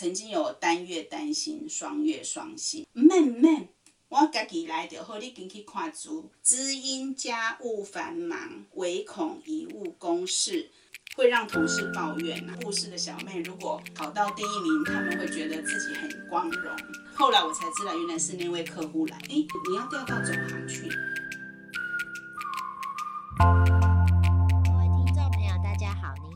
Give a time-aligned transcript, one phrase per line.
[0.00, 2.86] 曾经有单月单薪、双月双薪。
[2.94, 3.68] 免免，
[4.08, 6.30] 我家己来就好，你进去看书。
[6.42, 10.70] 知因家务繁忙，唯恐贻误公事。
[11.16, 12.54] 会让同事抱怨呐。
[12.62, 16.74] 护士的小妹如果考到第一名，他们会觉得自己很光荣。
[17.14, 19.28] 后来我才知道，原来是那位客户来，哎，
[19.68, 20.88] 你要调到总行去。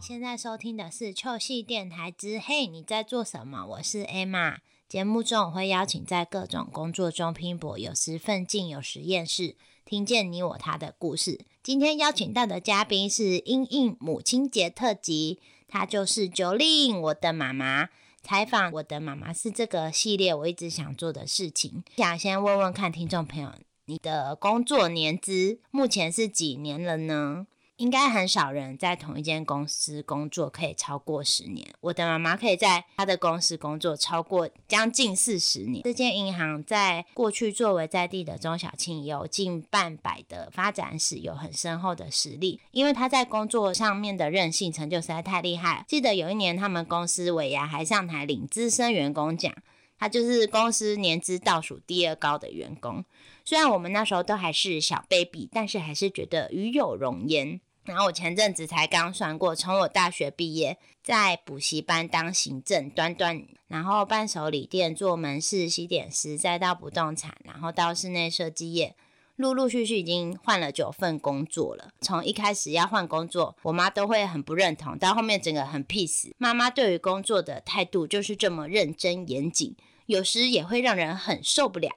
[0.06, 3.64] 现在收听的是秋系电台之嘿，你在做什么？
[3.64, 4.58] 我是 Emma。
[4.86, 11.40] 节目中我会邀请在各种工作中拼搏，有时奋进，有时厌世，听见你我他的故事。
[11.62, 17.88] 今天邀请到的嘉宾是英英母亲节特辑，她就是 Jolin，我的妈妈。
[18.22, 21.82] 采访我的妈妈是这个系列我一直想做的事情。
[21.96, 23.54] 想先问问看听众朋友，
[23.86, 27.46] 你的工作年资目前是几年了呢？
[27.76, 31.66] 应该很少人在同一间公司工作可以超过十年。
[31.80, 35.82] 我的妈妈可以在她的公司工作超过将近四十年。
[35.82, 42.60] 这间银行在过去作为在地的中小企有近半百的发展史，有很深厚的实力。
[42.70, 45.84] 因为他在工作上面的韧性成就实在太厉害。
[45.88, 49.52] 记得有一年他们公司尾牙还上台领资深员工奖，
[49.98, 53.04] 他就是公司年资倒数第二高的员工。
[53.44, 57.60] 虽然我们那时候都还是小 baby，但是还是觉得与有荣焉。
[57.84, 68.96] 然后我前阵子才刚算过，从我大学毕业，在补习班当行政，端端，然后伴手礼店做门市西点师，再到不动产，然后到室内设计业，
[69.36, 71.90] 陆陆续续已经换了九份工作了。
[72.00, 76.30] 从一开始要换工作，我妈都会很不认同，到后面整个很 peace。
[76.38, 81.90] 妈妈对于工作的态度就是这么认真严谨，有时也会让人很受不了。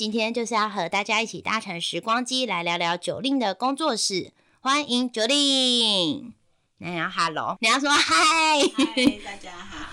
[0.00, 4.32] 今天就是要和大家一起搭乘时光机来聊聊九令的工作室。
[4.60, 6.32] 欢迎 Jolin，
[6.78, 9.92] 你要 Hello，你要说嗨，嗨， 大家好。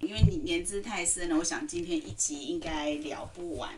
[0.00, 3.70] 因为你年资太深了，我想今天一集应该聊不完。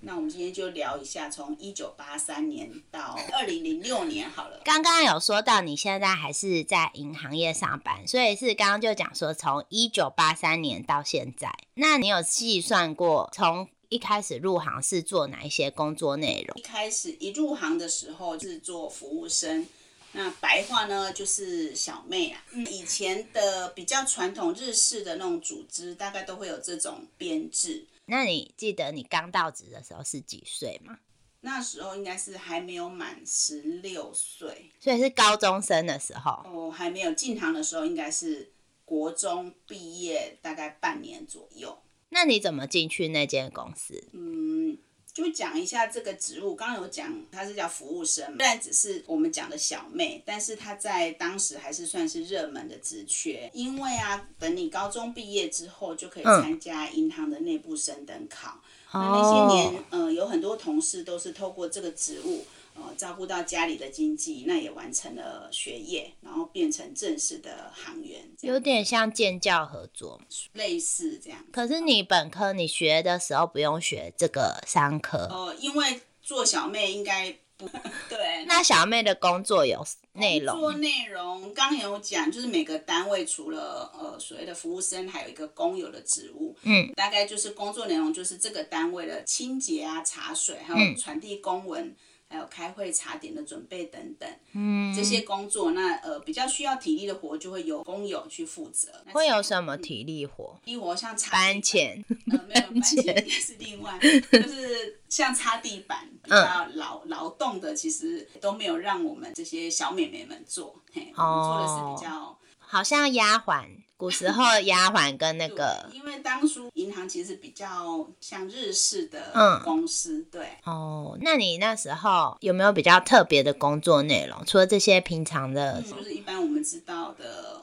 [0.00, 4.62] 那我们今天就聊一下，从一九八三年到二零零六年好了。
[4.64, 13.68] 刚刚有说到你现在还是在银行业上班，所以是刚刚就讲说从一九八三年到现在，那你有计算过从？
[13.88, 16.58] 一开始入行是做哪一些工作内容？
[16.58, 19.66] 一开始一入行的时候是做服务生，
[20.12, 22.44] 那白话呢就是小妹啊。
[22.52, 27.86] 以前的比较传统日式的那种组织，大概都会有这种编制。
[28.04, 30.98] 那你记得你刚到职的时候是几岁吗？
[31.40, 36.32] 那时候应该是还没有满十六岁，所以是高中生的时候。
[36.44, 38.50] 哦，还没有进行的时候，应该是
[38.84, 41.78] 国中毕业大概半年左右。
[42.10, 44.02] 那你怎么进去那间公司？
[44.12, 44.78] 嗯，
[45.12, 46.54] 就讲一下这个职务。
[46.54, 53.50] 刚刚有讲，他是叫服务生，虽然只是我们讲的小妹，但是他在当时还是算是热门的职缺。
[53.52, 58.60] 因为啊，等你高中毕业之后，就可以参加银行的内部升等考。
[58.92, 62.46] 那那些年，嗯，有很多同事都是透过这个职务。
[62.80, 70.20] 呃，照顾到家里的经济，那也完成了学业，然后变成正式的行员，有点像建教合作，
[70.52, 71.44] 类似这样。
[71.50, 77.68] 可是你本科你学的时候不用学这个商科哦，因为做小妹应该不
[78.08, 78.44] 对。
[78.46, 80.56] 那小妹的工作有内容？
[80.56, 91.96] 做内容刚有讲，就是每个单位除了呃所谓的服务生，还有一个工友的职务，嗯，大概就是工作内容就是这个单位的清洁啊、茶水，还有传递公文。
[92.30, 98.88] 还有开会茶点的准备等等，嗯，这些工作，那呃比较需要体力的活，就会由工友去负责。
[99.12, 100.58] 会有什么体力活？
[100.64, 103.98] 体力活像擦搬钱，呃没有 搬钱是另外，
[104.30, 113.64] 就是像擦地板比较劳劳动的，其实都没有让我们这些小美眉们做，嘿，我们做的是比较，好像丫鬟。
[113.98, 120.50] 古时候丫鬟跟那个，因为当初银行其实比较像日式的公司，对。
[120.64, 124.40] 哦，那你那时候有没有比较特别的工作内容？
[124.46, 127.60] 除了这些平常的，就是一般我们知道的。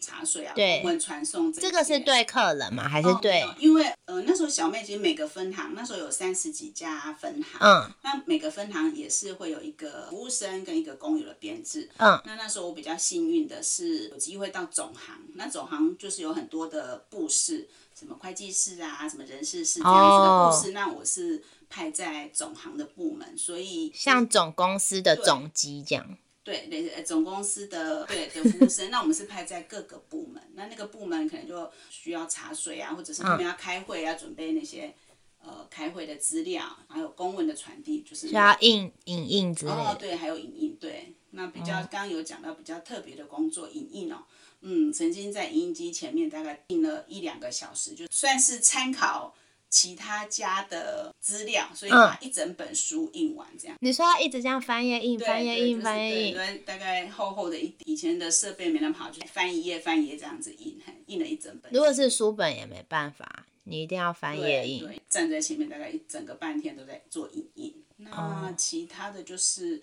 [0.00, 2.88] 茶水啊，对，我们传送这个是对客人吗？
[2.88, 3.44] 还是对？
[3.58, 17.68] 因为呃那时候小妹其实每个分行那时候有三十几家分行，嗯，那每个分行也是会有一个服务生跟一个工友的编制，嗯，那那时候我比较幸运的是有机会到总行，那总行就是有很多的部室，
[17.98, 26.16] 什么会计室啊，什么人事室这样子的部室，那我是派在总行的部门，所以像总公司的总机这样。
[26.48, 34.94] 对，类总公司的对的服务生，那我们是派在各个部门，那那个部门可能就需要茶水啊，或者是他们要开会要准备那些
[35.42, 39.96] 呃开会的资料，还有公文的传递，就是需要印影印之类哦，的。
[39.96, 44.24] 对，还有影印，对，那比较刚刚有讲到比较特别的工作，影印哦，
[44.62, 49.34] 嗯，曾经在影印机前面大概印了一两个小时，就算是参考
[49.70, 53.76] 其他家的资料，所以把一整本书印完这样。
[53.80, 61.70] 你说要一直这样翻页印、翻页印、翻页印，大概厚厚的一以前的设备没那么好，就翻一页翻一页这样子印，嘿印了一整本。
[61.72, 64.80] 如果是书本也没办法，你一定要翻页印。
[64.80, 67.74] 对对，站在前面大概一整个半天都在做影印。
[67.98, 69.82] 那哦其他的就是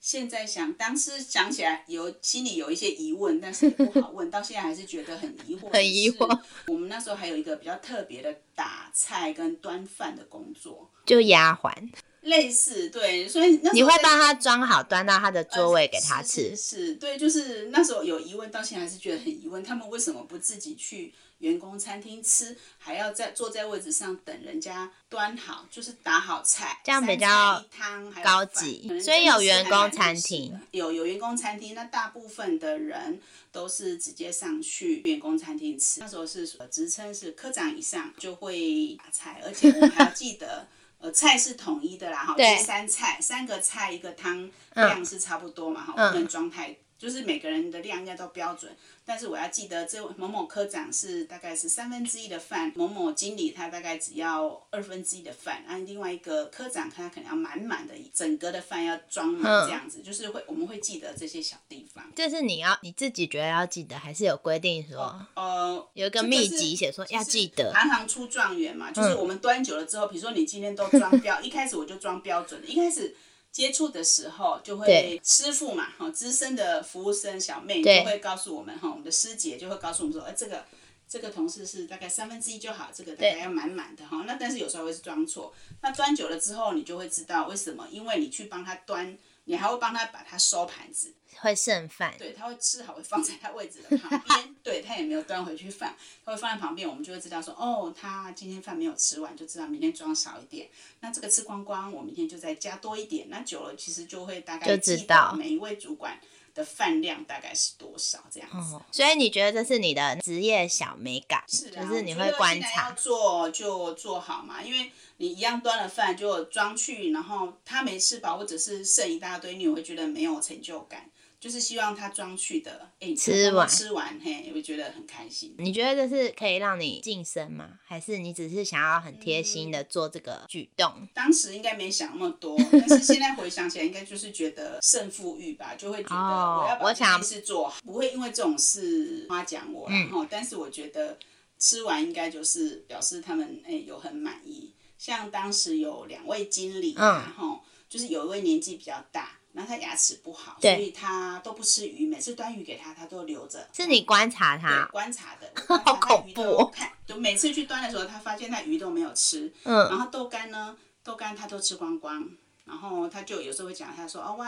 [0.00, 5.68] 现在想，当时想起来有心里有一些疑问，但是不好问，到现在还是觉得很疑惑。
[5.74, 6.40] 很疑惑。
[6.68, 11.72] 我们那时候还有一个比较特别的打菜跟端饭的工作，就丫鬟，
[12.20, 16.56] 类似对，所以你会帮他装好，端到他的座位给他是吃。
[16.56, 33.20] 是是，对，就是那时候有疑问，到现在还是觉得很疑问，他们为什么不自己去员工餐厅吃，还要在坐在位置上等人家端好，就是打好菜，这样比较一汤还高级所以有员工餐厅有有员工餐厅，那大部分的人
[33.52, 36.00] 都是直接上去员工餐厅吃。
[36.00, 40.66] 那时候是呃职称是科长以上就会打菜，而且我们还要记得。
[41.00, 48.76] 呃，菜是统一的啦，哈，就是三菜，三个菜一个汤量是差不多嘛，哈、嗯不能装太，就是每个人的量应该都标准。
[49.06, 62.04] 但是我要记得，这位某某科长是大概是三分之一的饭，某某经理他大概只要二分之一的饭，然后另外一个科长他可能要满满的整个的饭要装满嗯这样子，就是会我们会记得这些小地方。
[62.14, 67.72] 这是你要你自己觉得要记得，还是有规定说呃，有一个秘籍写说要记得？
[67.72, 73.16] 行行出状元嘛，就是我们端久了之后，比如说你今天都装标， 一开始我就装标准的，一开始
[73.50, 80.64] 接触的时候就会对师傅嘛，哈，资深的服务生小妹就会告诉我们哈，我们的师姐就会告诉我们说，哎、这个。
[81.10, 84.24] 这个同事是大概三分之一就好，这个大概要满满的哈。
[84.26, 89.16] 那但是有时候会是装错，那端久了之后，你就会知道为什么，因为你去帮他端，
[89.48, 92.14] 你还会帮他把它收盘子，会剩饭。
[92.18, 94.54] 对，他会吃好，会放在他位置的旁边。
[94.62, 100.68] 对他也没有端回去放，他会放在旁边，我们就会知道说，哦，他今天饭没有吃完，就知道明天装少一点。
[101.00, 103.30] 那这个吃光光，我明天就再加多一点。
[103.30, 106.20] 那久了，其实就会大概就知道每一位主管
[106.58, 108.74] 的饭量大概是多少这样子。
[108.74, 112.90] 哦，所以你觉得这是你的职业小美感，是啊，就是你会观察。
[112.90, 121.08] 做就做好嘛，因为你一样端了饭就装去，然后他没吃饱或者是剩一大堆，你会觉得没有成就感。
[121.40, 125.54] 就是希望他装去的，哎，吃完吃完，嘿，也会觉得很开心。
[125.58, 127.78] 你觉得这是可以让你晋升吗？
[127.84, 131.06] 还是你只是想要很贴心的做这个举动？
[131.14, 141.16] 当时应该没想那么多， 但是现在回想起来，应该就是觉得胜负欲吧，就会觉得哦我要把这我想件事做好，不会因为这种事夸奖我，然后，但是我觉得
[141.58, 144.74] 吃完应该就是表示他们哎有很满意。
[144.98, 149.37] 像当时有两位经理，然后就是有一位年纪比较大。
[149.52, 152.06] 然后他牙齿不好，所以他都不吃鱼。
[152.06, 153.68] 每次端鱼给他，他都留着。
[153.72, 159.52] 是你观察他，观察的，我 观察他恐鱼怖看，就每次去端的时候，他发现他鱼都没有吃。
[159.64, 162.28] 嗯，然后豆干呢，豆干他都吃光光，
[162.64, 164.46] 然后他就有时候会讲，他说哦我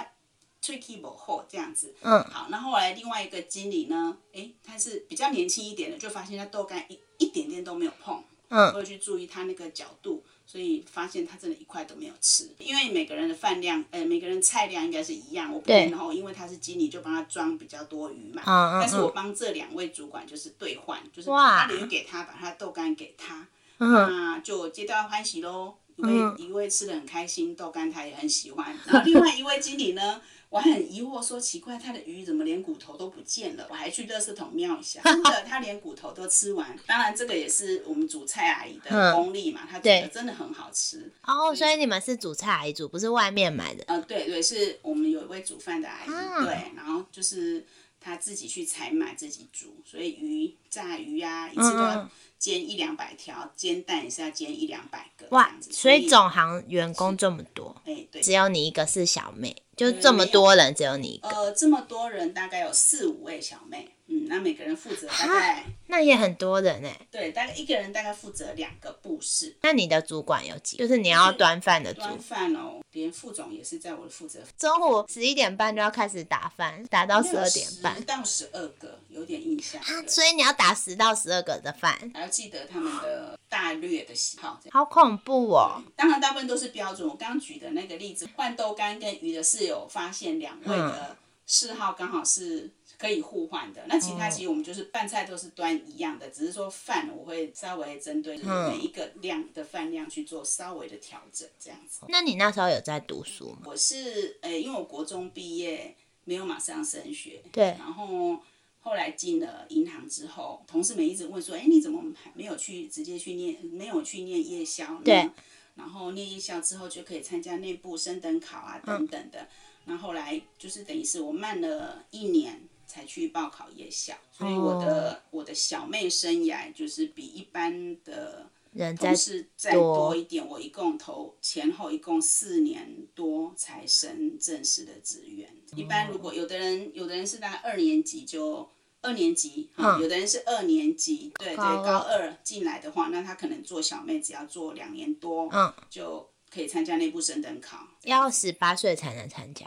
[0.62, 1.94] 吹 key 不厚这样子。
[2.02, 8.22] 嗯好，那后来另外一个经理呢，诶，他是比较年轻一点的，就发现他豆干一一点点都没有碰。
[8.52, 12.50] 嗯我有去注意他那个角度，所以发现他真的一块都没有吃。
[12.58, 18.42] 因为每个人的饭量，呃，每个人菜量应该是一样，我不然后因为他是经理，就帮他装比较多鱼嘛。
[18.44, 23.46] 嗯嗯但是我嗯帮这两位主管就是兑换，就是他的鱼给他，把他豆干给他，
[23.78, 25.74] 嗯，那就皆大欢喜喽。
[25.96, 28.74] 一位、一位吃的很开心，豆干他也很喜欢。
[28.86, 33.66] 然后另外一位经理呢，我还很疑惑说，奇怪他的鱼怎么连骨头都不见了？
[33.70, 36.76] 我还去垃圾桶瞄一下，真的他连骨头都吃完。
[36.88, 41.10] 当然这个也是我们煮菜阿姨的嗯功力嘛，她煮对的真的很好吃。
[41.22, 43.84] 哦，所以你们是煮菜阿姨煮，不是外面买的。
[43.86, 47.64] 呃，对对，是我们有一位煮饭的阿姨，啊对，然后就是
[48.00, 55.54] 她自己去采买自己煮，所以鱼炸鱼啊，一次都要嗯煎一两百条，煎蛋也是要煎一两百个这哇。
[55.70, 58.22] 所以总行员工这么多，哎对。
[58.22, 67.00] 只有你一个是小妹，就这么多人只有你一个，呃，这么多人，大概有四五位小妹，嗯，那每个人负责大概那也很多人哎。
[67.12, 69.56] 对，大概一个人大概负责两个部室。
[69.62, 70.76] 那你的主管有几？
[70.76, 72.00] 就是你要端饭的主。
[72.00, 79.80] 端饭哦，连副总也是在我的负责，中午十一点半就要开始打饭，打到十二点半十，到十二个，有点印象。
[79.80, 85.80] 啊所以你要打十到十二个的饭，还要记得他们的大略的喜好，好恐怖哦！
[85.94, 87.08] 当然，大部分都是标准。
[87.08, 93.82] 我刚刚举的那个例子，换豆干跟鱼的是有发现两位的嗜好刚好是可以互换的。
[93.88, 102.00] 那其他其实我们就是饭菜都是端一样的，只是说饭我会稍微针对每一个量的饭量去做稍微的调整，这样子。
[102.10, 103.62] 那你那时候有在读书吗？
[103.64, 108.38] 我是呃，因为我国中毕业没有马上升学，对，然后
[108.80, 115.00] 后来进了银行之后，同事们一直问说，哎，你怎么还没有去直接去念，没有去念夜校呢？
[115.02, 115.30] 对。
[115.76, 119.48] 然后念夜校之后就可以参加内部升等考啊等等的。
[119.86, 122.60] 那后来就是等于是我慢了一年
[122.90, 130.44] 才去报考夜校，所以我的我的小妹生涯就是比一般的人同事再多一点。
[130.46, 135.48] 我一共投前后一共四年多才升正式的职员。
[135.76, 138.68] 一般如果有的人有的人是大概二年级就。
[139.02, 147.78] 二年级，有的人是二年级，对对，高二进来的话，那他可能做小妹，只要做两年多，嗯，就可以参加内部升等考。
[148.02, 149.66] 要十八岁才能参加？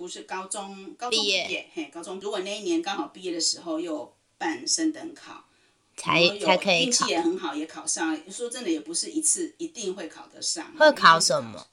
[0.00, 5.44] 不是高中，高中毕业，嘿，高中如果那一年刚好毕业的时候又办升等考，
[5.94, 8.18] 才才可以运气也很好，也考上。
[8.30, 10.72] 说真的，也不是一次一定会考得上。
[10.78, 11.66] 会考什么？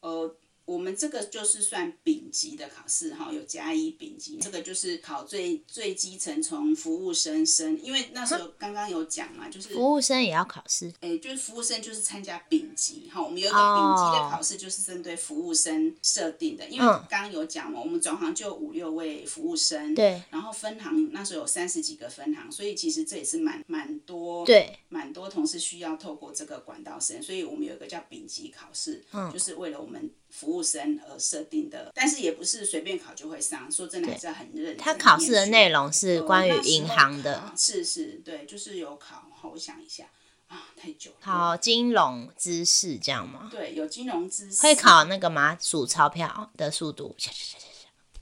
[0.00, 0.34] 呃。
[0.66, 30.10] 我们这个就是算丙级的考试哈，有甲乙丙级，这个就是考最最基层，从服务生升，因为那时候刚刚有讲嘛，就是服务生也要考试，哎，就是服务生就是参加丙级哈，我们有一个丙级的考试，就是针对服务生设定的，因为刚刚有讲嘛，我们总行就五六位服务生，对，然后分行那时候有三十几个分行，所以其实这也是蛮蛮多，对，蛮多同事需要透过这个管道升，所以我们有一个叫丙级考试，嗯，就是为了我们。
[30.36, 33.70] 服务生而设定的，但是也不是随便考就会上。
[33.70, 34.76] 说真的，还是很认真。
[34.76, 39.30] 他考试的内容是关于银行的，是是，对，就是有考。
[39.32, 40.06] 好，我想一下
[40.48, 41.16] 啊，太久了。
[41.20, 43.48] 考金融知识这样吗？
[43.48, 44.60] 对，有金融知识。
[44.62, 45.56] 会考那个吗？
[45.60, 47.14] 数钞票的速度。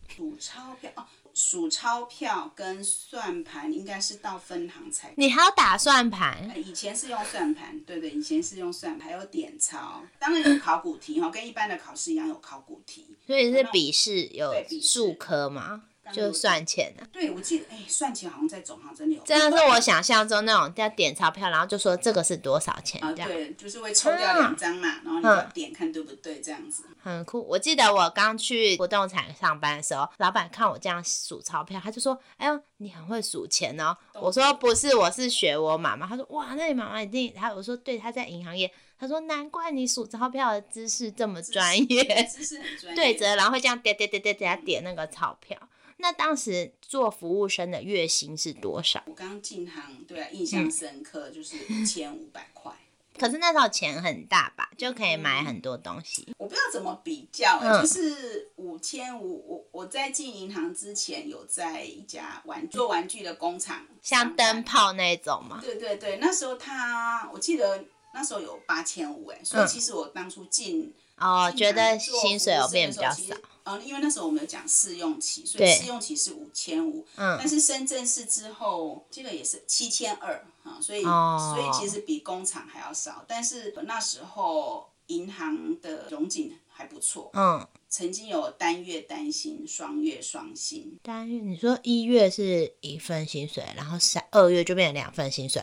[0.08, 0.90] 数钞票。
[1.34, 5.12] 数钞票跟算盘应该是到分行才。
[5.16, 6.52] 你还要打算盘？
[6.56, 10.02] 以前是用算盘，对对，以前是用算盘，还有点钞。
[10.18, 13.06] 当然有考古题哈，跟一般的考试一样有考古题。
[13.26, 15.84] 所以是笔试有数科吗？
[16.10, 19.22] 就算钱的，对我记得，哎，算钱好像在总行真的有。
[19.22, 23.28] 真的是我想象中那种要点钞票，然后就说这个是多少钱这样。
[23.28, 26.84] 对，就是会抽掉两张嘛，然后你要点看对不对这样子。
[27.02, 45.58] 很酷，我记得我刚去不动产上班的时候，老板看我这样数钞票，他就说：“哎呦，你很会数钱哦。”我说：“不是，我是学我妈妈。”他说：“哇，那你妈妈一定……”他我说：“对，他在银行业。”他说：“难怪你数钞票的姿势这么专业，姿势很专 业。”对着，然后会这样点点点点点点那个钞票。
[46.02, 49.00] 那当时做服务生的月薪是多少？
[49.06, 52.72] 我刚进行，对啊，印象深刻，就是一千五百块。
[53.16, 56.34] 可是那时候钱很大吧，就可以买很多东西。
[56.38, 59.44] 我不知道怎么比较，就是五千五。
[59.46, 65.60] 我我在进银行之前，有在一家玩做玩具的工厂，像灯泡那种嘛？
[65.62, 73.34] 对对对，那时候他，我记得那时候有八千五，哎，所以其实我当初进哦，觉得薪水有变比较少。
[73.64, 77.06] 嗯，因为那时候我们有讲试用期，所以试用期是五千五。
[77.16, 77.36] 嗯。
[77.38, 83.24] 但是深圳市之后，这个也是七千二啊，所以所以其实比工厂还要少。
[83.28, 87.30] 但是那时候银行的融景还不错。
[87.34, 87.66] 嗯。
[87.88, 90.98] 曾经有单月单薪，双月双薪。
[91.02, 95.62] 单月你说一月是一份薪水，然后三二月就变成两份薪水，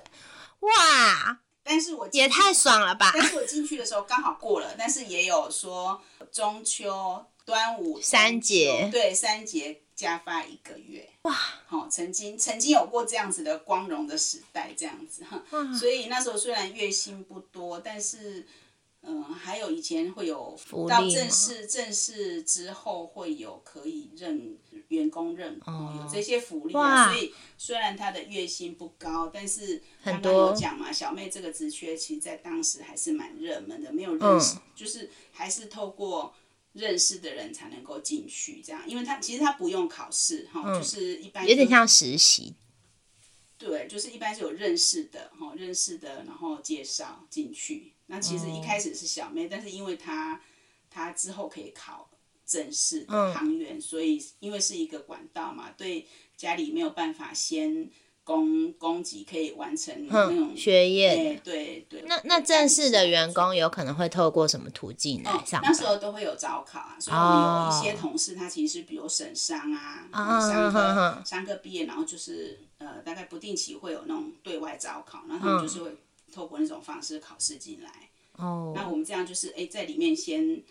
[0.60, 1.40] 哇！
[1.70, 3.12] 但是我也太爽了吧！
[3.14, 7.24] 但是我进去的时候刚好过了，但是也有说中秋。
[7.46, 11.32] 端午三节，对三节加发一个月哇！
[11.66, 15.44] 好，曾经曾经有过这样子的光荣的时代，这样子哈。
[15.74, 18.46] 所以那时候虽然月薪不多，但是
[19.02, 20.56] 嗯，还有以前会有
[20.88, 24.56] 到正式正式之后会有可以认
[24.90, 27.12] 员工认哦，有这些福利啊。
[27.12, 36.36] 所以虽然他的月薪不高，但是刚刚有讲嘛，小妹这个职缺其实在当时还是蛮热门的，没有认识，就是还是透过。
[36.74, 42.54] 认识的人才能够进去，这样，因为他其实他不用考试，哈，就是一般有点像实习，
[43.58, 47.94] 对，就是一般是有认识的，哈，认识的，然后介绍进去。
[48.06, 50.40] 那其实一开始是小妹，但是因为她
[50.92, 52.08] 她之后可以考
[52.50, 57.92] 正式的行员，所以因为是一个管道嘛，对家里没有办法先。
[58.22, 62.04] 供供给可以完成那种学业，对对。
[62.06, 65.60] 那那正式的员工有可能会透过什么途径来上？
[65.64, 75.98] 那时候都会有招考啊，所以我们有一些同事，他其实是比如省商啊，商科商科毕业，然后就是呃大概不定期会有那种对外招考，然后他们就是会
[76.32, 77.90] 透过那种方式考试进来。
[78.34, 78.74] 哦。
[78.76, 80.62] 那我们这样就是哎在里面先。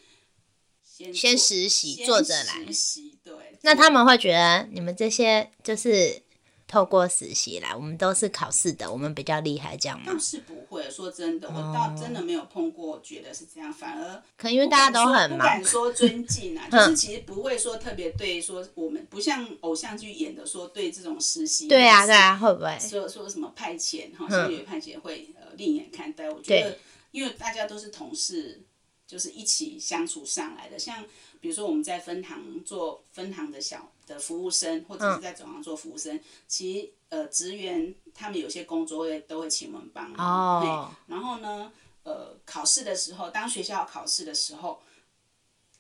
[0.99, 3.33] 先先实习先做着来实习对。
[3.62, 6.23] 那他们会觉得你们这些就是
[6.67, 10.19] 透过实习来，我们都是考试的，我们比较厉害，这样吗倒？
[10.19, 22.78] 是不会，说真的，我哦倒真的没有碰过，觉得是这样，反而可能因为大家都很忙不敢，说尊敬啊， 嗯就是其实不会说特别对说我们不像偶像剧演的说对这种实习，对啊，对啊，会不会？
[22.78, 26.28] 说说什么派遣哈，嗯校园派遣会呃另眼看待。
[26.31, 26.78] 我觉得，
[27.12, 28.62] 因为大家都是同事，
[29.08, 30.78] 就是一起相处上来的。
[30.78, 31.04] 像
[31.40, 40.24] 比如说我们在分行做分行的小的服务生，或嗯者是在总行做服务生，其实呃职员他们有些工作会都会请我们帮忙。
[40.24, 41.72] 哦嘿然后呢，
[42.04, 44.80] 呃，考试的时候，当学校考试的时候。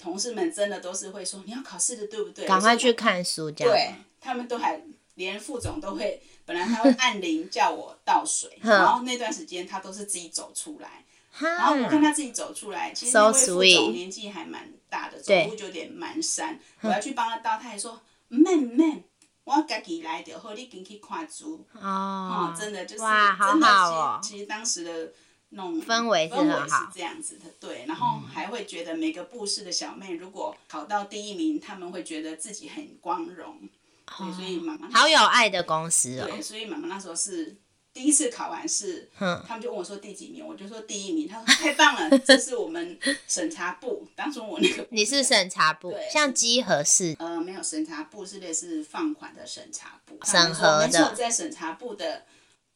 [0.00, 2.46] 同事们真的都是会说你要考试的对不对？
[2.46, 3.94] 赶快去看书，这样对。
[4.20, 4.80] 他们都还
[5.16, 11.04] 连副总都会，本来他会按铃叫我倒水， 然后那段时间他都是自己走出来，
[11.40, 15.46] 然后我看，他自己走出来，其实那位副总年纪还蛮大的，走对。
[15.46, 19.04] 路就有点蹒跚，我要去帮他倒，他还说免免，
[19.44, 25.12] 我家己来就好，你进去看书，哦哦，，真的就是哇，好真的好哦其实其实当时的
[25.50, 26.84] 那种氛围是氛围是很好。
[26.84, 33.60] 嗯这样子的，对，然后还会觉得每个部室的小妹如果考到第一名，他们会觉得自己很光荣，
[34.04, 36.26] 对，所以妈妈好有爱的公司哦。
[36.26, 37.56] 对，，所以妈妈那时候是
[37.98, 51.12] 第一次考完试，嗯他们就问我说第几名，我就说第一名，他说 太棒了，这是我们审查部，当初我那个你是审查部对，像稽核是呃没有审查部是类似放款的审查部，审核的。
[51.12, 52.24] 在审查部的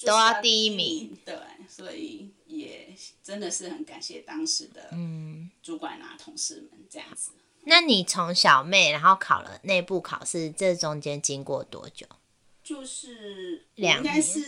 [0.00, 0.76] 都要第第一名。
[0.79, 1.37] 名，对，
[1.69, 5.49] 所以也真的是很感谢当时的嗯。
[5.62, 7.31] 主管啊同事们这样子。
[7.62, 12.05] 那你从小妹，然后考了内部考试，这中间经过多久？
[12.64, 14.41] 就是两应该是，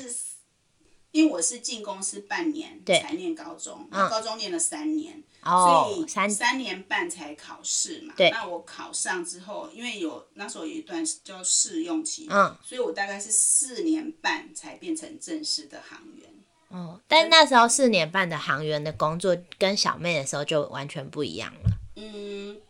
[1.14, 8.12] 因为我是进公司半年才念高中，那高中念了三年，所以，哦三三年半才考试嘛。
[8.16, 16.28] 对那我考上之后，因为有那时候有一段叫试用期，嗯所以我大概是四年半才变成正式的行员。
[16.70, 21.70] 哦，但那时候四年半的航员的工作跟小妹的时候就完全不一样了。
[21.94, 22.60] 嗯，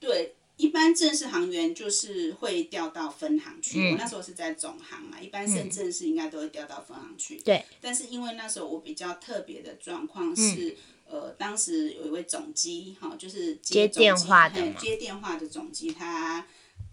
[0.00, 3.80] 对，一般正式行员就是会调到分行去。
[3.80, 7.38] 嗯我那时候是在总行嘛，一般升正式应该都会调到分行去。
[7.40, 10.76] 对，但是因为那时候我比较特别的状况是，
[11.08, 16.46] 嗯呃，当时有一位总机，哈，就是接电话的嘛接电话的总机，他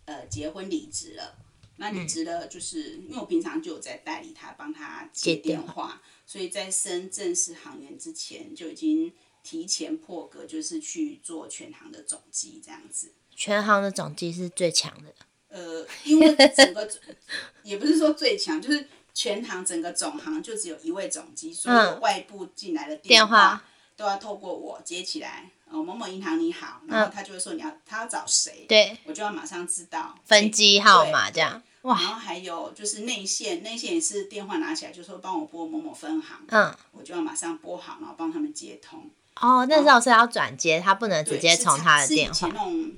[0.06, 1.36] 呃结婚离职了。
[1.80, 13.12] 那离职了，就是、因为我平常就有在代理他，帮他接接电电话，所以在升正式行员之前就已经提前破格，就是去做全行的总机这样子。
[13.38, 15.14] 全行的总机是最强的。
[15.50, 16.90] 呃，因为整个
[17.64, 23.64] 也不是说最强，就是全行整个总行就只有一位总机，所有嗯外部进来的电话话
[23.96, 25.52] 都要透过我接起来。
[25.70, 31.62] 哦，某某银行你好，然后他就会说你要他要找谁，嗯对，我就要马上知道分机号码对这样。
[31.82, 39.10] 哇然哇，后还有就是内线，内线也是电话拿起来就说帮我拨某某分行，嗯，我就要马上拨好，然后帮他们接通。
[39.42, 42.34] 哦，那时候是要转接，他不能直接从是是以他的电话。
[42.34, 42.92] 前那种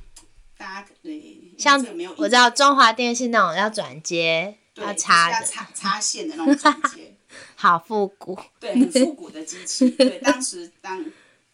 [0.60, 1.82] 大家对像
[2.18, 7.16] 我知道中华电信那种要转接要插的，要插插线的那种转接。
[7.56, 8.38] 好复古。
[8.60, 9.90] 对，很复古的机器。
[9.96, 11.06] 对，当时当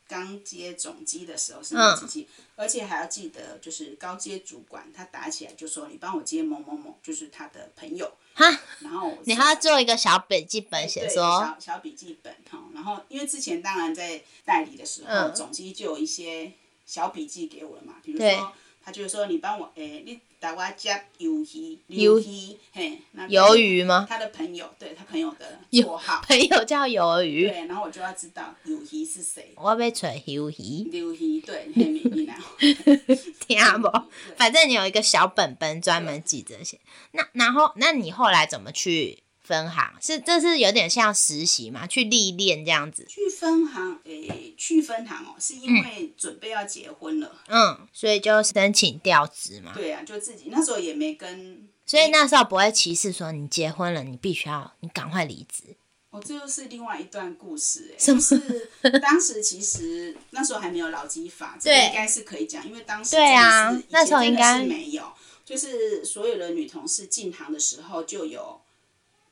[0.07, 8.11] 刚接总机的时候是那机器，而且还要记得，就是高阶主管他打起来就说你帮我接某某某，就是他的朋友。
[8.33, 8.45] 哈，
[8.79, 12.59] 然后你还要做一个小笔记本，写对说小小笔记本哈。
[12.73, 16.53] 然后因为之前当然在代理的时候，嗯总机就有一些
[16.87, 18.51] 小笔记给我了嘛，比如对说。
[18.85, 24.05] 他就说：“你帮我，诶、你打我接鱿鱼，鱿鱼，嘿，那鱿鱼吗？
[24.07, 29.53] 他的朋友，对他朋友的有绰号，朋友叫鱿鱼，对，然后我就要知道鱿鱼是谁。
[29.55, 33.89] 我要找鱿鱼，鱿鱼对，黑米米然后听不？
[34.37, 36.79] 反正你有一个小本本专门记这些。
[37.13, 39.93] 那然后，那你后来怎么去分行？
[40.01, 43.05] 是这是有点像实习嘛，去历练这样子。
[43.07, 47.31] 去分行，诶、去分行哦，是因为准备要结婚了。
[47.47, 49.71] 嗯，所以就申请调职嘛。
[49.75, 55.75] 对啊，就自己那时候也没跟，所以那时候不会歧视说你结婚了，你必须要你赶快离职。
[56.09, 65.03] 哦，这又是另外一段故事、诶，什么就是当时其实那时候还没有劳基法，这个对应该是可以讲，因为当时对啊那时候应该没有，
[65.45, 68.61] 就是所有的女同事进行的时候就有。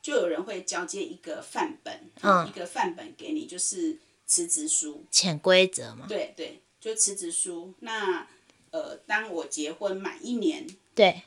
[0.04, 6.06] 就有人会交接一个范本，嗯一个范本给你，就是辞职书，潜规则嘛。
[6.08, 7.74] 对对，就辞职书。
[7.80, 8.28] 那
[8.72, 11.24] 呃，当我结婚满一年，对，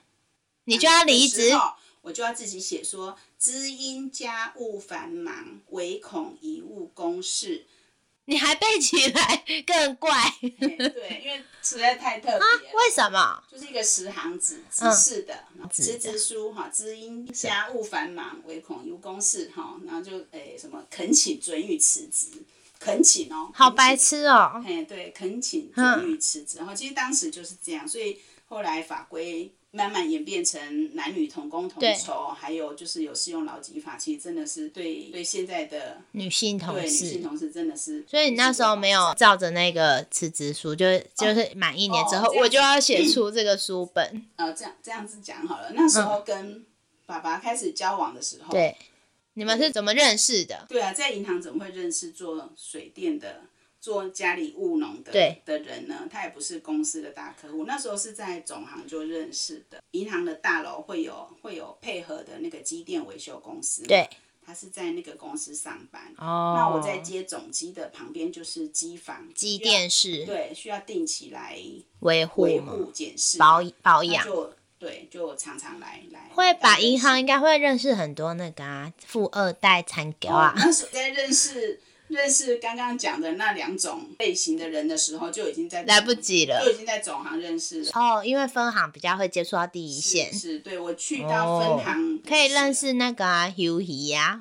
[0.64, 1.50] 你就要离职
[2.02, 7.64] 我就要自己写说，知因家务繁忙，唯恐贻误公事，
[8.26, 12.44] 你还背起来更怪， 对，因为实在太特别啊。
[12.74, 13.42] 为什么？
[13.50, 22.30] 就是一个十行字，直嗯式的，直直直书哈，知音家务繁忙，唯恐有公事哈，然后就诶、什么恳请准予辞职，
[22.80, 26.58] 恳请哦，好白痴哦、哎，对，恳请嗯准予辞职。
[26.58, 37.22] 然后其实当时就是这样，所以后来法规慢慢演变成男女同工同酬，还有就是有适用劳基法，其实真的是对对现在的女性同对女事性。
[37.22, 38.02] 同事真的是。
[38.08, 44.24] 所以你那时候没有照着那个辞职书，就就是满一年之后，我就要写出这个书本。
[44.36, 46.64] 呃这样这样子讲好了，那时候跟
[47.04, 48.76] 爸爸开始交往的时候，嗯对，
[49.34, 50.64] 你们是怎么认识的？
[50.68, 53.42] 对啊，在银行怎么会认识做水电的、
[53.86, 56.08] 做家里务农的对的人呢？
[56.10, 59.80] 他也不是公司的大客户，那时候是在总行就认识的。
[59.92, 64.10] 银行的大楼会有会有配合的那个机电维修公司，对，
[64.44, 66.12] 他是在那个公司上班。
[66.18, 71.56] 哦，那我在接总机的旁边就是机房，机电室对，需要定期来
[72.00, 74.24] 维护，维护检视保保养。
[74.24, 86.62] 就对，就常常来来会把银行应该会认识很多那个啊，富二代残狗啊哦，那时候在认识认识刚刚讲的那两种类型的人的时候，就已经在来不及了。
[86.64, 87.90] 就已经在总行认识了。
[87.94, 92.66] 哦，因为分行比较会接触到第一线，是是，对我去到分行、哦可以认。
[92.76, 94.38] 识那个啊，U 姨呀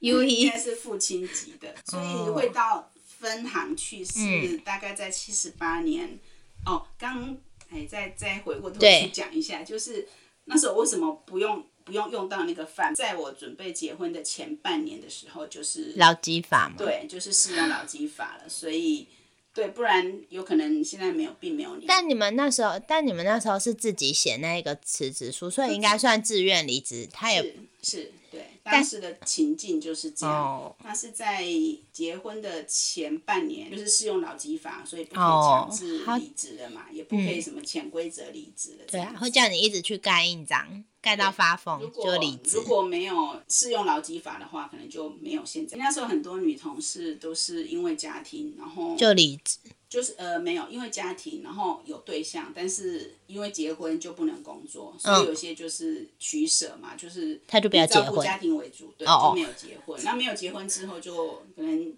[0.00, 4.58] ，U 应姨该是父亲级的，所以会到分行去是嗯。
[4.58, 6.18] 大概在七十八年。
[6.66, 7.34] 哦，刚
[7.72, 10.06] 哎，再再回过头去讲一下，就是
[10.44, 12.92] 那时候为什么不用不用用到那个饭？
[12.94, 19.06] 在我准备结婚的前半年的时候，就是劳基法嘛，对，就是适用劳基法了，所以
[19.54, 21.86] 对，不然有可能现在没有，并没有你。
[21.86, 27.08] 但你们那时候，但你们那时候是自己写那个辞职书，所以应该算自愿离职。
[27.12, 30.34] 他也是是，对，当时的情境就是这样。
[30.34, 31.44] 哦他是在
[31.92, 38.84] 结婚的前半年，就是适用劳基法，所以不可以哦强制离职的嘛，也不可以什么潜规则离职了。
[38.88, 42.64] 对啊，会叫你一直去盖印章，盖到发疯就离职如。
[42.64, 45.76] 果没有适用劳基法的话，可能就没有现在。
[45.76, 60.02] 那时候很多女同事都是因为家庭，然后就离职，就是呃没有，因为家庭，然后有对象，但是因为结婚就不能工作，所以有些就是取舍嘛，就是嗯他就不要结婚顾家庭为主，对，就没有结婚。
[60.02, 61.94] 那没有结婚之后，就可能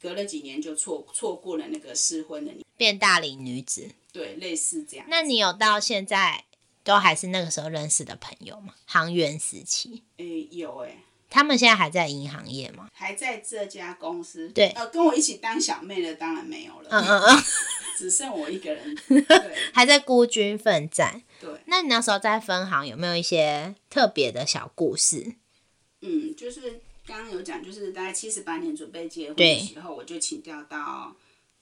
[0.00, 3.90] 隔了几年就错错过了那个适婚的年，变大龄女子。
[4.10, 5.06] 对，类似这样。
[5.10, 6.44] 那你有到现在
[6.88, 8.72] 都还是那个时候认识的朋友嘛？
[8.86, 10.96] 航员时期，诶有诶，
[11.28, 12.88] 他们现在还在银行业吗？
[12.94, 17.42] 还在这家公司，对呃，跟我一起当小妹的当然没有了，嗯嗯嗯，
[17.98, 21.22] 只剩我一个人， 对还在孤军奋战。
[21.38, 21.50] 对。
[21.66, 25.34] 那你那时候在分行有没有一些特别的小故事？
[26.00, 31.14] 嗯，就是刚刚有讲，就是大概七十八年准备结婚的时候，我就请调到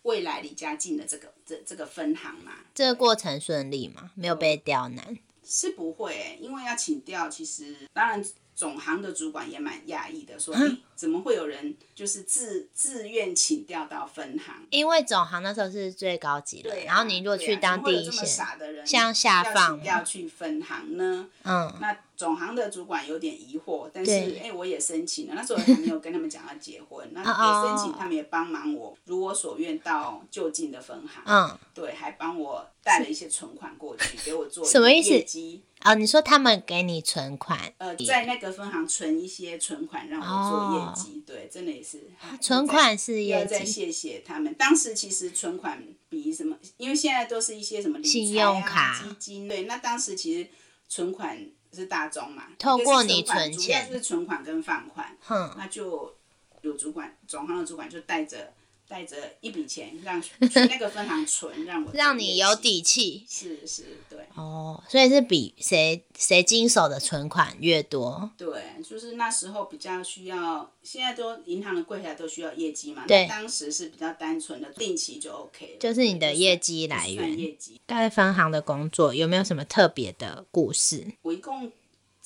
[0.07, 4.11] 未来离家近的这个这这个分行嘛，这个过程顺利吗？
[4.15, 5.19] 没有被刁难？
[5.45, 10.55] 是不会、欸，因为要请调，其实当然总行的主管也蛮讶异的，说，
[10.95, 14.67] 怎么会有人就是自自愿请调到分行？
[14.71, 21.29] 因为总行那时候是最高级的，啊然后你如果去当第一线，傻的人像下放要去分行呢？
[21.45, 24.39] 嗯，那总行的主管有点疑惑，但是对。
[24.39, 44.55] 哎、我也申请了，那时候还没有跟他们讲要结婚，那哦也申请，他们也帮忙我如我所愿到就近的分行，嗯，对，还帮我带了一些存款过去给我做什么意思哦，你说他们给你存款，呃，在那个分行存一些存款让我做业绩，对，真的也是存款是要业绩，再谢谢他们。
[44.55, 50.49] 当时其实存款比什么，因为现在都是一些什么理信用卡基金，对，那当时其实
[50.89, 51.39] 存款
[51.77, 56.17] 是大宗嘛，透过你存钱主要是存款跟放款，哼，那就
[56.63, 58.53] 有主管总行的主管就带着
[58.89, 64.21] 带着一笔钱让去那个分行存，让我让你有，底气是是，对。
[64.35, 77.39] 哦，所以是比谁谁经手的存款越多，对，就是那时候比较需要，现在都银行的柜台都需要业绩嘛，对当时是比较单纯的定期就 OK 了，就是你的业绩来源。
[77.39, 77.81] 业绩。
[77.87, 81.13] 在分行的工作有没有什么特别的故事？
[81.23, 81.71] 我一共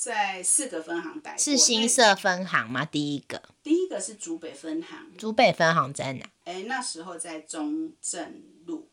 [0.01, 2.87] 在四个分行待过，是新那社分行吗？
[2.87, 6.25] 第一个，第一个是竹北分行，竹北分行在哪？
[6.45, 8.89] 哎，那时候在中正路。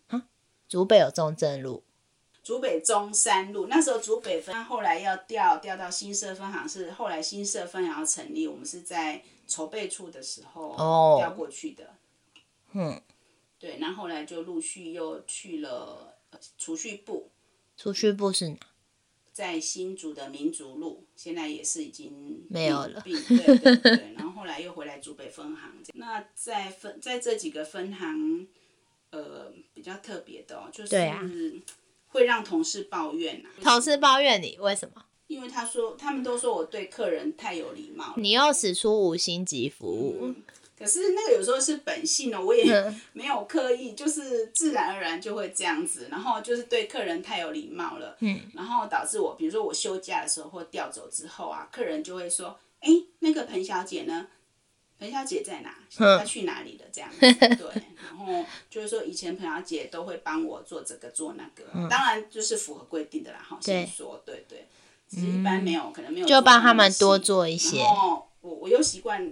[0.67, 1.81] 竹北有中正路，
[2.43, 11.95] 竹北中山路，那时候竹北分后来要调调到新社分行，是后来新社分行要成立，我们是在筹备处的时候哦调过去的。
[12.73, 13.01] 嗯，
[13.57, 17.31] 对，那后来就陆续又去了呃储蓄部，
[17.77, 18.57] 储蓄部是哪？
[19.37, 25.71] 在新竹的民族路，现在也是已经没有了对对对，然后后来又回来竹北分行。
[25.93, 28.47] 那在分在这几个分行，
[29.11, 31.61] 呃，比较特别的哦，就是
[32.07, 35.05] 会让同事抱怨啊，同事抱怨你为什么？
[35.27, 38.13] 因为他说他们都说我对客人太有礼貌了。
[38.17, 40.33] 你又使出五星级服务，
[40.77, 43.01] 可是那个有时候是本性哦，我也嗯。
[43.13, 54.27] 没有刻意，就是自然而然就会这样子，然后就是对客人太有礼貌了，嗯，然后导致我，比如说我休假的时候或调走之后啊，客人就会说，哎，那个彭小姐呢？
[54.99, 55.75] 彭小姐在哪？
[55.99, 56.17] 嗯。
[56.19, 56.85] 她去哪里了？
[56.91, 57.19] 这样子，
[57.55, 63.85] 对，然后就是说以前彭小姐都会帮我做这个做那个，当然就是符合规定的啦，哈，嗯对。
[63.85, 64.67] 先说，对对，
[65.09, 67.77] 只是一般没有，可能没有就帮他们多做一些。
[67.77, 69.31] 然后我我又习惯，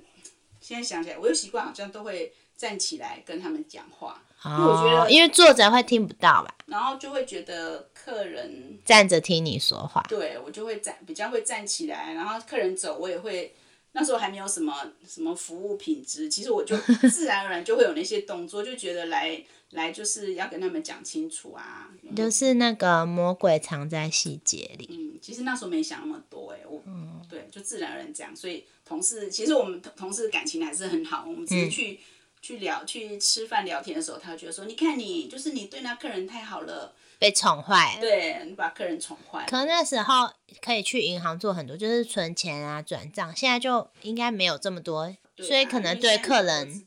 [0.66, 6.56] 现在想起来，我又习惯好像都会站起来跟他们讲话，因为我觉得哦，因为坐着会听不到吧？
[6.66, 10.04] 然后就会觉得客人站着听你说话。
[10.10, 13.54] 对我就会站比较会站起来，然后客人走我也会。
[13.96, 16.76] 那时候还没有什么什么服务品质，其实我就
[17.10, 21.90] 自然而然就会有那些动作，就觉得来来就是要跟他们讲清楚啊。
[22.14, 24.90] 就是那个魔鬼藏在细节里。
[24.92, 32.00] 嗯，其实那时候没想那么多哎、我、嗯对，就自然而然这样，所以同事其实我们同同事感情还是很好，我们嗯只是去、
[32.42, 38.02] 去聊去吃饭聊天的时候，他会觉得说，你看你就是你对那客人太好了，被宠坏了。
[38.02, 39.46] 对你把客人宠坏了。
[39.48, 46.86] 可能那时候可以去银行做很多，就是存钱啊、转账，现在就应该没有这么多，啊所以可能对客人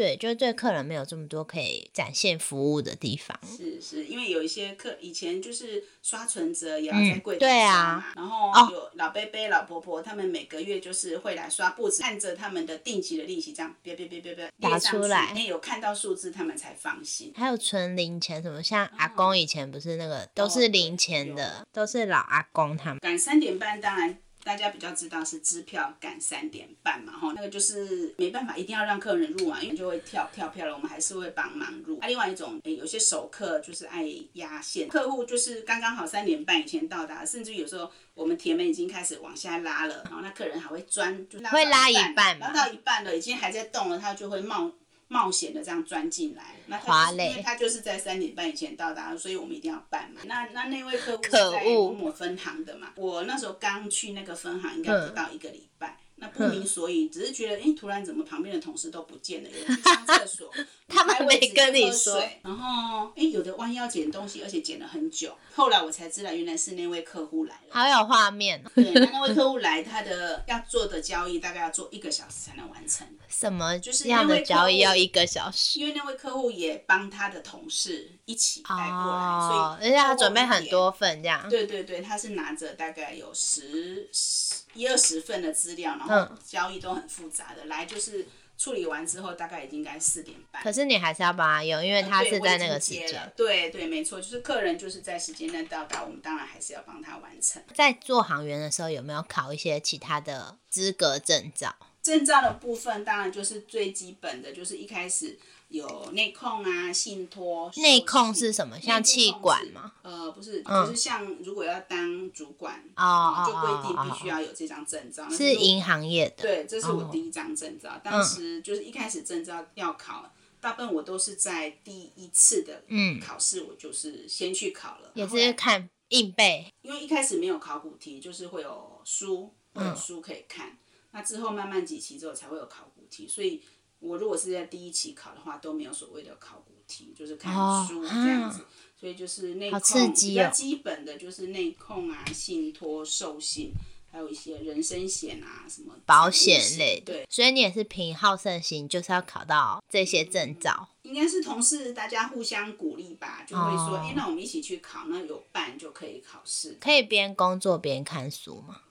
[0.00, 3.38] 对，就是对客人没有这么多可以展现服务的地方。
[3.44, 17.30] 是是，因为有一些客以前就是刷存折也要嗯在柜台对啊，然后哦有老伯伯、老婆婆，他们每个月就是会来刷簿子，看着他们的定期的利息这样别别别别别打出来哎，有看到数字他们才放心。
[17.36, 22.98] 还有存零钱什么，像阿公以前不是那个都是零钱的，都是老阿公他们。
[23.00, 31.98] 赶三点半，当然大家比较知道是支票赶三点半嘛，哈，那个就是没办法，一定要让客人入啊，因为就会跳跳票了，我们还是会帮忙入。
[31.98, 44.72] 啊，另外一种，诶有些熟客就是爱压线，客户就是刚刚好三点半以前到达，甚至有时候我们铁门已经开始往下拉了，然后那客人还会钻，就拉会拉一一半吗拉到一半了，已经还在动了，他就会冒。
[45.12, 50.20] 冒险的这样钻进来，那他因为他就是在三点半以前到达，所以我们一定要办嘛。
[50.24, 55.98] 那那那位客户是可在恶某某分行的嘛，我那时候刚去那个分行，应该嗯不到一个礼拜。
[56.20, 59.48] 那不明所以，只是觉得，哎、突然怎么旁边的同事都不见了？
[59.50, 60.52] 有人去上厕所，
[60.86, 65.34] 他们离开位置没跟你去喝说然后，哎、有的弯腰捡东西，而且捡了很久。
[65.54, 67.70] 后来我才知道，原来是那位客户来了。
[67.70, 73.06] 好有画面哦，对，那那位客户来，他的要做的交易大概要做一个小时才能完成。
[73.28, 81.48] 什么就是样的那位交易要一个小时因为那位客户也帮他的同事一起带过来，哦，所以人家他准备很多份这样。
[81.48, 88.26] 对对对，他是拿着大概有十十一二十份的资料，然嗯后交易都很复杂的，来就是
[88.58, 90.62] 处理完之后大概已经该四点半。
[90.62, 93.32] 可是你还是要帮他用，因为他是在那个时间。
[93.36, 97.62] 对对，没错，就是客人就是在时间内到达，我们当然还是要帮他完成。
[97.74, 101.74] 在做行员的时候，有没有考一些其他的资格证照？
[102.02, 105.38] 证照的部分当然就是最基本的，就是一开始
[105.70, 107.70] 有内控啊、信托。
[107.76, 108.78] 内控是什么？
[108.80, 109.92] 像气管吗？
[110.02, 115.26] 呃，不是，嗯就是像如果要当主管，哦就规定必须要有这张证照。
[115.30, 116.42] 那是银行业的。
[116.42, 118.00] 对，这是我哦第一张证照。
[118.04, 125.12] 当时就是一开始证照要考，大部分我都是在第一次的嗯考试，我就是先去考了。
[125.14, 126.66] 也是看硬背。
[126.82, 130.76] 因为一开始没有考古题，就是会有书，有书可以看。
[131.12, 133.62] 那之后慢慢几期之后才会有考古题，所以
[134.00, 138.64] 我如果是在第一期考的话，都没有所谓的考古题，就是看哦书这样子。
[138.98, 143.72] 所以就是内好控刺激哦比较基本的就是内控啊、信托、授信，
[144.12, 150.88] 还有一些人身险啊什么保险类的对，，所以你也是凭好胜心，就是要考到这些证照。
[151.02, 156.76] 应该是同事大家互相鼓励吧，就会说，哦哎、那我们一起去考，那有伴就可以考试。
[156.78, 158.82] 可以边工作边看书吗？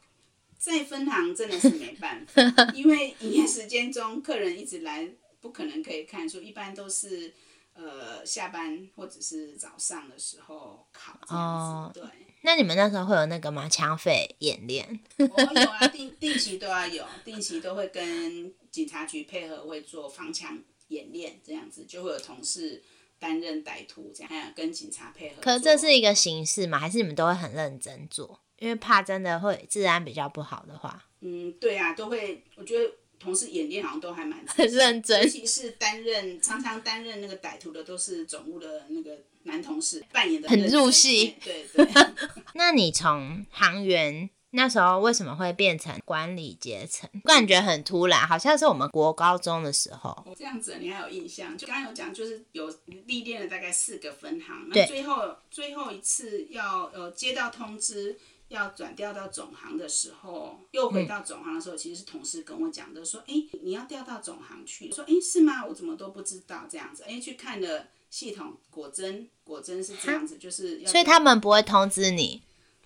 [0.60, 2.44] 在分行真的是没办法，
[2.76, 7.34] 因为营业时间中客人一直来，不可能可以看书，一般都是
[7.74, 12.02] 呃下班或者是早上的时候考这样子。
[12.02, 12.10] 对，
[12.42, 13.70] 那你们那时候会有那个吗？
[13.70, 15.00] 枪匪演练？
[15.18, 22.84] 我 有啊，定定期都要有，定期都会跟警察局配合，会做防枪演练，这样子就会有同事
[23.18, 25.36] 担任歹徒，这样还有跟警察配合。
[25.42, 26.78] 可是这是一个形式吗？
[26.78, 28.42] 还是你们都会很认真做？
[28.60, 41.88] 因为怕真的会治安比较不好的话，嗯，对啊，都会，我觉得同事演练好像都还蛮很认真尤其是担任常常担任那个歹徒的都是总务的那个男同事，扮演的很入戏对对。
[42.54, 47.10] 那你从航员那时候为什么会变成管理阶层？
[47.24, 50.28] 感觉很突然，好像是我们国高中的时候。
[50.38, 51.58] 这样子你还有印象？
[51.58, 52.74] 就刚刚有讲，就是有
[53.06, 58.18] 历练了大概四个分行，对那最后最后一次要呃接到通知。
[58.50, 65.66] 要转调到总行的时候，又回到总行的时候，其实是同事跟我讲的，说：“哎、你要调到总行去。”我说：“哎、是吗？
[65.66, 72.42] 我怎么都不知道这样子。”哎，去看了系统，果真果真是这样子，就是要所以他们不会通知你，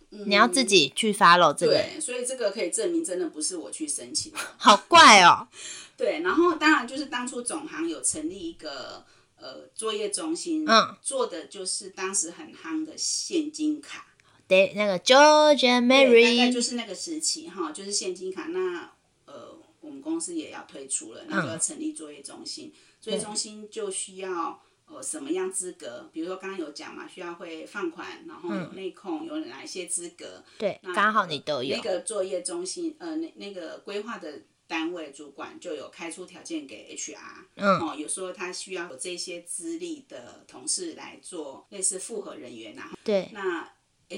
[0.10, 4.32] 你要自己去 follow 这个，对，所以这个可以证明真的不是我去申请。
[4.58, 5.48] 好怪哦。
[5.96, 9.06] 对，然后当然就是当初总行有成立一个
[9.38, 14.08] 呃作业中心，嗯，做的就是当时很夯的现金卡，
[14.54, 18.44] 对，那个 George and 对，大概 Mary，就是那个时期哈，就是现金卡。
[18.46, 18.92] 那
[19.26, 22.72] 呃，我们公司也要推出了，那就要成立作业中心。
[23.02, 26.10] 作业中心就需要呃什么样资格？
[26.14, 30.44] 比如说刚刚有讲嘛，需要会放款，然后有内控，有哪一些资格？
[30.60, 31.82] 对，那刚好你都有那。
[31.82, 37.18] 个作业中心，呃，那那个规划的单位主管就有开出条件给 HR，
[37.56, 43.68] 嗯哦，有时候他需要有这些资历的同事来做类似复合人员啊，对，那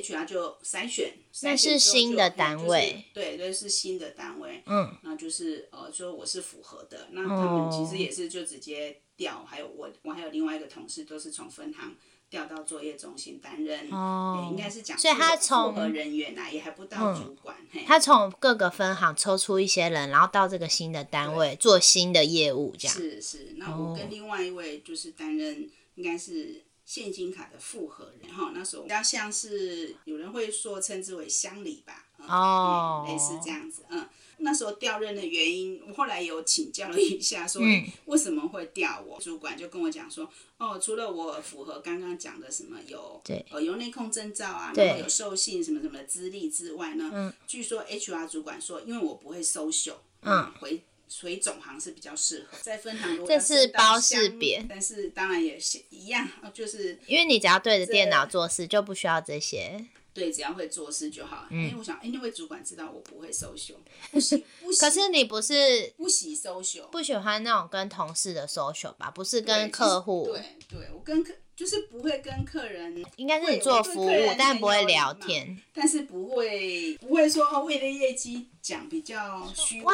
[0.02, 11.96] HR 就筛选，那是新的单位，就是对，那，是新的单位，嗯，那就是呃，说我是符合的，那他们其实也是就直接调，还有我，我还有另外一个同事都是从分行
[12.30, 22.98] 调到作业中心担任，哦也应该是讲所以他从复合人员啊，也还不到主管，嘿，他从各个分行抽出一些人，然后到这个新的单位做新的业务，这样。
[22.98, 34.08] 是是，那我跟另外一位就是担任应该是现金卡的复合人哈，那时候比较像是有人会说称之为乡里吧，嗯哦嗯类似这样子，嗯。
[34.40, 39.18] 那时候调任的原因，我后来有请教了一下，说、嗯为什么会调我？
[39.18, 50.84] 主管就跟我讲说，哦，除了我符合刚刚讲的什么有对呃有内控证照啊，对然后有授信什么什么的资历之外呢，据说 HR 主管说，因为我不会 social，嗯，回
[51.22, 59.86] 回总行是比较适合，在分行如果这是包识乡别但是当然也是一样，就是因为你只要对着电脑做事，就不需要这些。
[60.14, 61.46] 对，只要会做事就好。
[61.50, 63.76] 嗯因为我想，哎，那位主管知道我不会 social，
[64.12, 69.12] 不喜不喜 可是你不是不喜 social，不喜欢那种跟同事的 social 吧？
[69.12, 75.58] 不是跟客户，对对，我跟客就是不会跟客人，应该是你做服务但不会聊天。
[75.74, 79.94] 但是不会不会说哦，为了业绩讲比较虚伪哇，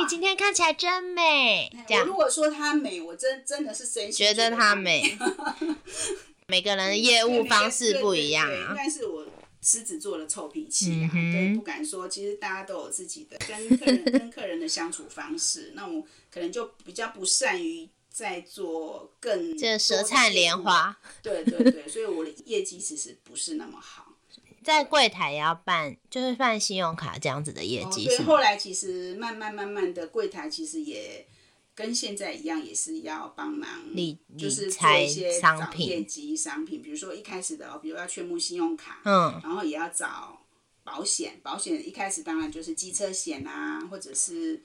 [0.00, 5.18] 你今天看起来真美，这样如果说她美，我真真的是真心觉得她她美。
[6.48, 8.74] 每个人的业务方式不一样啊。
[8.76, 9.26] 该是我
[9.62, 12.08] 狮子座的臭脾气啊，嗯哼对，不敢说。
[12.08, 20.32] 其实大家都有自己的跟客人跟客人的相处方式，那我可能就比较不善于在做更这舌灿。
[20.32, 24.06] 莲花，对对对，所以我的业绩其实不是那么好。
[24.62, 28.22] 在柜台也要办，就是办信用卡这样子的业哦，对，绩所以？
[28.22, 31.26] 后来其实慢慢慢慢的柜台其实也
[31.74, 40.40] 跟现在一样，也是要帮忙理就是做一些找商品业绩商品，比如说一开始的哦，比如要劝募信用卡，嗯，然后也要找
[40.84, 44.62] 保险，保险一开始当然就是机车险啊，或者是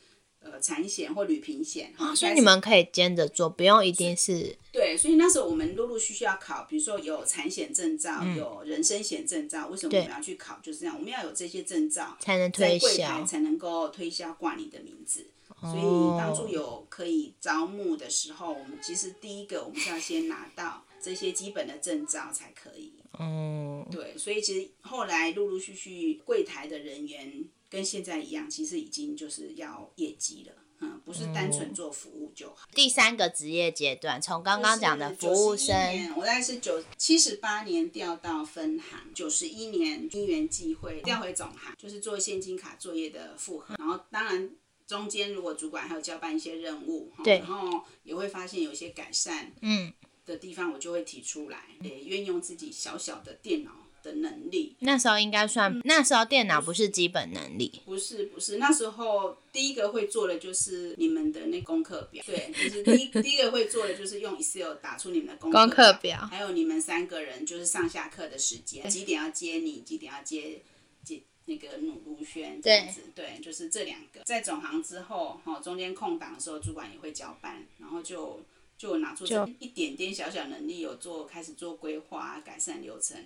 [0.51, 1.93] 呃产险或旅平险。
[1.95, 10.59] 哈哦所以你们可以兼着做，不用一定是对，所以那时候我们陆陆续续要考，比如说有产险证照，嗯有人身险证照，为什么我们要去考？
[10.61, 13.25] 就是这样，我们要有这些证照，才能推销。
[13.25, 15.27] 才能够推销挂你的名字。
[15.61, 22.93] 所以哦当初有可以招募的时候，我们其实第一个我们是要先拿到这些基本的证照才可以。
[23.19, 32.67] 嗯，对，所以其实后来陆陆续续柜台的人员跟现在一样，其实已经就是要业绩了，嗯，不是单纯做服务就好。
[32.73, 44.49] 第三个职业阶段，从刚刚讲的服务生，我大概是九七十八年调到分行，九十一年因缘际会调回总行，就是做现金卡作业的复合，然后当然。
[44.87, 49.91] 中间如果主管还有交办一些任务，对然后也会发现有一些改善嗯，
[50.25, 53.71] 的地方，我就会提出来，也运用自己小小的电脑
[54.07, 66.19] 的能力，那时候应该算，那时候电脑不是基本能力，不是不是，那时候第一个会做的就是你们的那功课表，对，就是第一 第一个会做的就是用 Excel 打出你们的功功课表。
[66.31, 70.61] 还有你们三个人就是上下课的时间，几点要接你，几点要接
[71.03, 74.21] 接那个努如轩这样子，对，就是这两个。
[74.25, 78.41] 在总行之后，哈，中间空档的时候，主管也会交班，然后就
[78.77, 83.17] 就拿出这一点点小小能力，有做开始做规划、改善流程。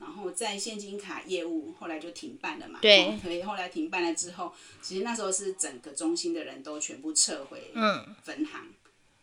[0.00, 8.66] 然后在现金卡业务后来就停办了嘛，对哦所以后来停办了之后，其实那时候是整个中心的人都全部撤回嗯，分行，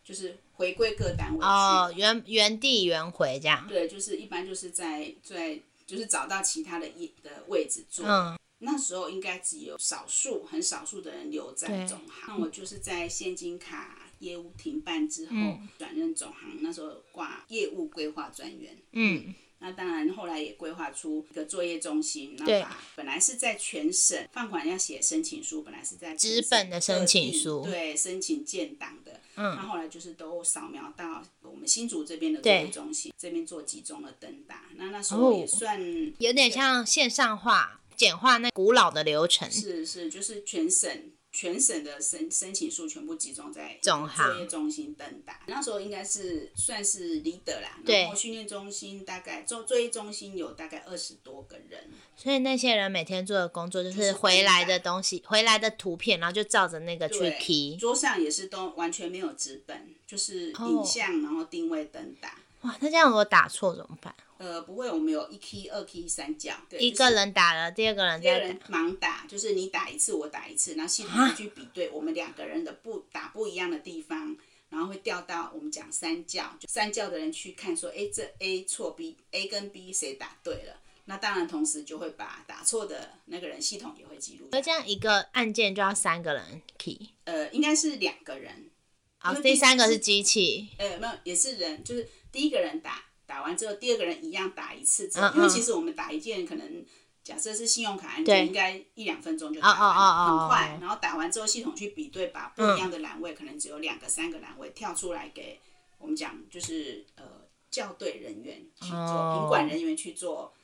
[0.04, 1.44] 就是回归各单位。
[1.44, 8.06] 哦，原原地原回这样，对，就是一般就是在在就是找到其他的业的位置做。
[8.06, 12.24] 嗯，那时候应该只有少数很少数的人留在对总行。
[12.28, 18.76] 那我就是在现金卡业务停办之后嗯转任总行，那时候挂业务规划专员。
[18.92, 29.20] 嗯，那当然，后来也规划出一个作业中心，那本来是在全省放款要写申请书，本来是在全纸本的申请书对，申请建档的。
[29.40, 34.64] 嗯那后来就是都扫描到我们新竹这边的作业中心，这边做集中的登打。
[34.76, 35.80] 那那时候也哦算、
[36.18, 39.48] 有点像线上化、简化那古老的流程。
[39.50, 40.90] 是是，就是全省
[41.30, 45.40] 全省的申申请数全部集中在总行作业中心登打。
[45.46, 51.90] 那时候应该是算是 leader 啦，对然后训练中心大概作作业中心有大概二十多个人。
[52.16, 57.76] 所以那些人每天做的工作就就是是回来的东西、回来的图片，然后就照着那个去对 key。
[57.76, 62.38] 桌上也是都完全没有纸本，就是哦影像，然后定位登打。
[62.62, 64.12] 哇，那这样如果打错怎么办？
[64.38, 74.36] 呃，不会，我们有一 key、二 key、三角，对，一个人打了，第二个人再第二人盲打，就是你打一次，我打一次，然后系统会去比对我们两个人的不打不一样的地方，
[74.70, 80.80] 然后会调到我们讲三教，就三教的人去看说，哎，这 A 错 B，A 跟 B 谁打对了？
[81.06, 84.48] 那当然，同时就会把打错的那个人系统也会记录。
[84.52, 87.08] 那这样一个按键就要三个人 key。
[87.24, 88.70] 呃，应该是两个人，
[89.16, 90.68] 好，第三个是是机器。
[90.76, 96.84] 呃，没有，也是人，就是第一个人打，打完之后，第二个人一样打一次因为其实我们打一件可能。
[97.24, 100.78] 假设是信用卡案对件，应该一两分钟就打完了，哦哦哦哦很快。
[100.80, 105.60] 然后打完之后，系统去比对，把不一样的栏位，可能只有两个、三个栏位跳出来给
[105.98, 107.24] 我们讲，就是呃
[107.70, 110.54] 校对人员去做，管人员去做，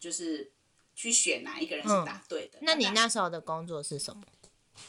[0.00, 0.50] 就是
[0.94, 2.60] 去选哪一个人是打对的。
[2.60, 4.22] 嗯那你那时候的工作是什么？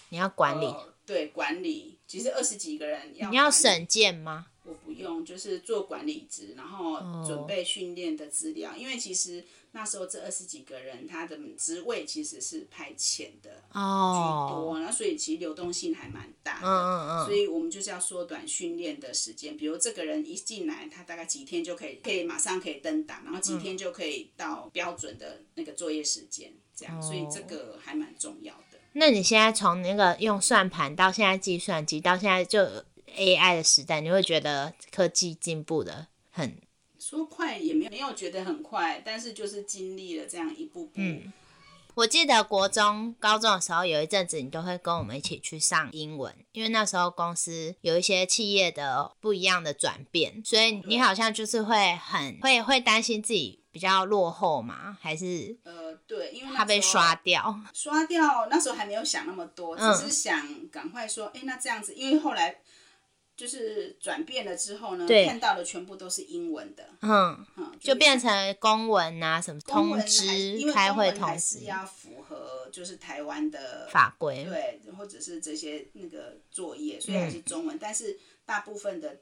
[0.10, 4.48] 你要管理，呃对管理，其实二十几个人要你要审件吗？
[4.66, 8.76] 我不用，就是做管理职，然后准备训练的资料。
[8.76, 16.68] 因为其实那时候这二十几个人，他的职位其实是派遣的居哦，多，然后所以其实流动性还蛮大的。
[16.68, 28.80] 嗯嗯嗯所以我们就是要缩短训练的时间，比如这个人一进来，他大概几天就可以，可以马上可以登档，然后几天就可以到标准的那个作业时间，这样，所以这个还蛮重要的。
[28.94, 32.66] 那你现在从那个用算盘到现在计算机，到现在就
[33.16, 36.62] AI 的时代，你会觉得科技进步的很
[37.00, 40.92] 说快也没有没有觉得很快，但是就是经历了这样一步步。
[40.96, 41.34] 嗯
[41.96, 57.58] 我记得国中、高中的时候，有一阵子你都会跟我们一起去上英文，因为那时候公司有一些企业的不一样的转变，所以你好像就是会很会会担心自己比较落后嘛，还是呃，对，因为那怕被刷掉？
[57.74, 62.58] 刷掉，那时候还没有想那么多，嗯只是想赶快说，哎、那这样子，因为后来
[63.36, 74.46] 就是转变了之后呢，对看到的全部都是英文的，嗯，嗯，就是变成公文啊，什么通文还知因、为开会公文还通知、是要符合就是台湾的法规。
[74.46, 79.20] 对，或者是这些那个作业，所以还是中文，但是大部分的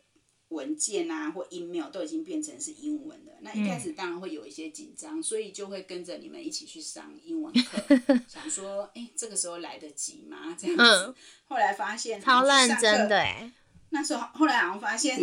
[0.49, 3.31] 文件啊或 email 都已经变成是英文的。
[3.41, 7.99] 那一开始当然会有一些紧张，所以就会跟着你们一起去上英文课，
[8.29, 10.55] 想说，哎、这个时候来得及吗？
[10.59, 10.83] 这样子。
[10.83, 13.51] 嗯后来发现超认真的哎，
[13.93, 15.17] 那时候后来好像发现，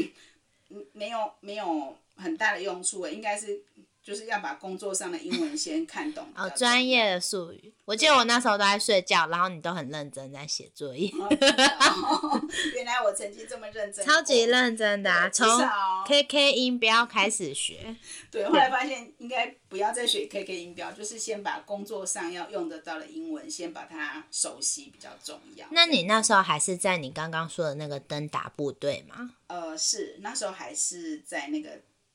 [0.71, 3.61] 嗯，没有没有很大的用处诶，应该是
[4.03, 6.26] 就是要把工作上的英文先看懂。
[6.36, 7.72] 哦，专业的术语。
[7.84, 11.28] 我记得我那时候都在睡觉，然后你都很认真在写作业，哦
[12.74, 15.28] 原来我曾经这么认真过，超级认真的啊！
[15.28, 15.46] 从
[16.07, 17.96] KK 音标开始学。
[18.30, 25.66] 对，后来发现应该不要再学 KK 音标，就是先把工作上要用得到的英文先把它熟悉比较重要。
[25.72, 29.32] 那你那时候还是在你刚刚说的那个登打部队吗？
[29.48, 31.70] 呃是那时候还是在那个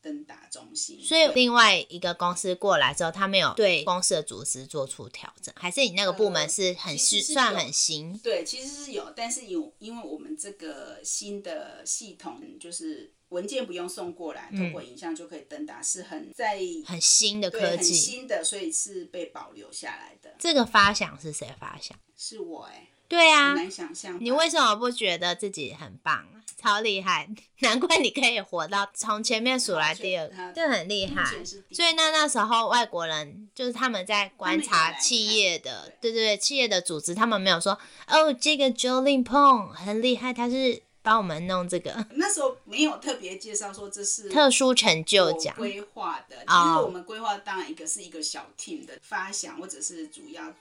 [0.06, 8.16] 登达中心，所以另外一个公司过来之后，他没有对公司的组织做出调整，还是你那个部门是很呃是是算很新？
[8.20, 17.96] 对，其实是有，但是有，因为我们这个新的系统就是文件不用送过来，透过影像就可以登打，是很在嗯很新的科技。
[17.96, 20.36] 新的，所以是被保留下来的。
[20.38, 21.98] 这个发想是谁发想？
[22.16, 24.18] 是我哎、对啊很，难想象。
[24.20, 26.42] 你为什么不觉得自己很棒啊？
[26.58, 27.30] 超厉害，
[27.60, 31.24] 难怪你可以活到从前面数来第二这很厉害
[31.72, 37.78] 所以那那时候外国人就是他们在观察企业的对对对，企业的组织，他们没有说
[38.08, 45.54] 哦，这个 Jolin Pong 很厉害，他是帮我们弄这个 那时候没有特别介绍说这是特殊成就我奖。
[45.56, 46.38] 规划的。
[46.38, 50.52] 其哦实我们规划当然一个是一个小 team 的发想，或者是主要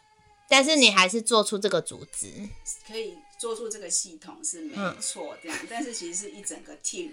[0.48, 2.48] 但是你还是做出这个组织，
[2.86, 7.12] 可以做出这个系统是没嗯错这样，但是其实是一整个 team。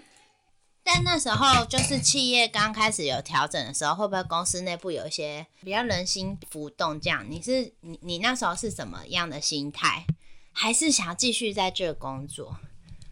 [0.84, 7.00] 但那时候就是企业刚开始有调整的时候，会不会公司内部有一些比较人心浮动？
[7.00, 10.04] 这样，你是你你那时候是什么样的心态？
[10.52, 12.58] 还是想要继续在这工作？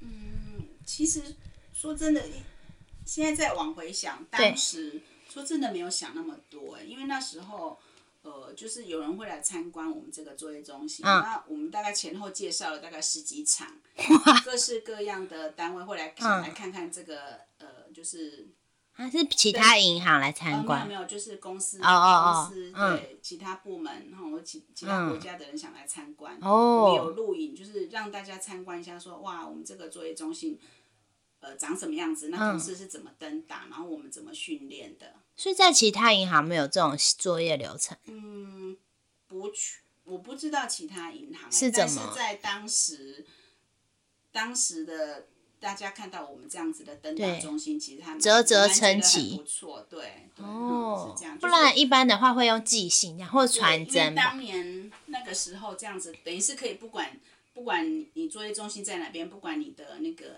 [0.01, 1.37] 嗯其实
[1.73, 2.23] 说真的，
[3.07, 5.01] 现在再往回想，当时
[5.33, 7.79] 说真的没有想那么多、欸，因为那时候。
[8.23, 13.66] 呃，就是有人会来参观我们这个作业中心，嗯那我们大概前后介绍了大概十几场，
[14.45, 18.49] 各式各样的单位会来嗯来看看这个，呃，就是
[18.93, 20.87] 还是其他银行来呃，参观？
[20.87, 30.59] 没有没有，就是公司哦公司嗯对其他部门，然后其其他国家的人想来参观，哦我们有录影，就是让大家参观一下说哇，我们这个作业中心。
[31.43, 32.29] 呃，长什么样子？
[32.29, 33.61] 那嗯同事是怎么登打？
[33.71, 35.14] 然后我们怎么训练的？
[35.41, 37.97] 所以在其他银行没有这种作业流程。
[38.05, 38.76] 嗯，
[39.26, 43.24] 不去，我不知道其他银行欸、是但怎么是在当时，
[44.30, 45.28] 当时的
[45.59, 54.32] 大家看到我们这样子的登打对中心，其实他们啧啧称奇不错，对，对哦嗯是这样，不然一般的话会用寄信这样或者传真吧。
[54.32, 57.18] 当年那个时候这样子，等于是可以不管
[57.61, 60.29] 不管你作业中心在哪边，不管你的那个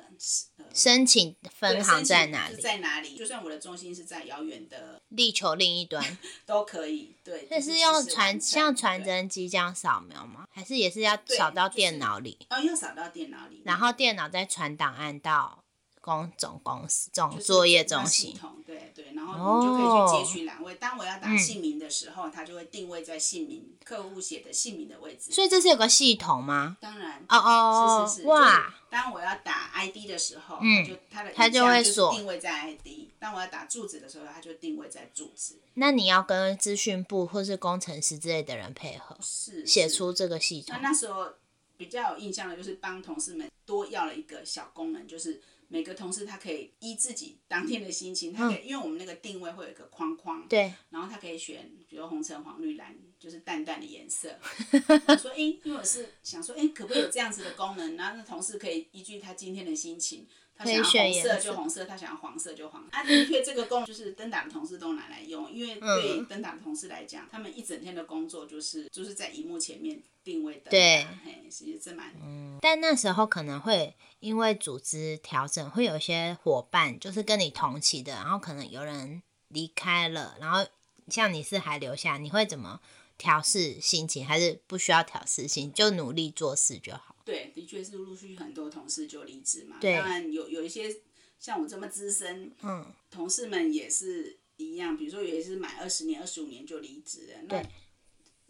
[0.57, 2.61] 呃申请分行在哪里？
[2.61, 6.19] 在哪里，就算我的中心是在遥远的地球另一端。
[6.45, 7.15] 都可以。
[7.23, 10.49] 对，这是及用传像传真机这样扫描吗？
[10.51, 15.62] 还是也是要扫到电脑里，哦，要扫到电脑里，然后电脑再传档案到
[16.03, 18.33] 公总公司总就是作业中心？
[18.33, 20.75] 系统，对对，然后你就可以去截取栏位。
[20.75, 25.31] 当我要打嗯姓名的时候，它就会定位在姓名客户写的姓名的位置。
[25.33, 26.77] 所以这是有个系统吗？
[26.81, 28.75] 当然，哦哦是是是，哇！
[28.91, 33.09] 当我要打 ID 的时候，嗯它就它的它就会锁定位在 ID。
[33.19, 35.55] 当我要打住址的时候，它就定位在住址。
[35.75, 40.89] 那你要跟资讯部或是工程师之类的人配合，是是写出这个系统那。
[40.89, 41.29] 那时候
[41.77, 45.41] 比较有印象的就是帮同事们多要了一个小功能，就是
[45.73, 54.39] 每个同事他可以依自己当天的心情，他可以、因为我们那个定位会有一个框框，对，然后他可以选，比如红橙黄绿蓝，就是淡淡的颜色。
[55.09, 57.97] 我说，诶，因为我是想说，诶，可不可以有这样子的功能？
[57.97, 60.27] 然后那同事可以依据他今天的心情，
[60.63, 62.85] 他想要可以选红色颜色就红色，他想要黄色就黄。
[62.91, 72.15] 啊，的确这个工就是灯打的同事都拿来用，因为对嗯登打的同事来讲，他们一整天的工作就是就是在荧幕前面定位灯，对嘿，其实这蛮
[72.61, 80.65] 但那时候可能会因为组织调整，会有一些伙伴就是跟你同期的，然后可能有人离开了，然后
[81.09, 82.81] 像你是还留下，你会怎么
[83.19, 84.25] 调试心情？
[84.25, 87.12] 还是不需要调试心，就努力做事就好？
[87.25, 89.77] 对，的确是陆陆续续很多同事就离职嘛。
[89.81, 90.95] 对当然有有一些
[91.39, 97.69] 像我这么资深，嗯，同事们也是一样，比如说有些是满二十年、二十五年就离职了，那对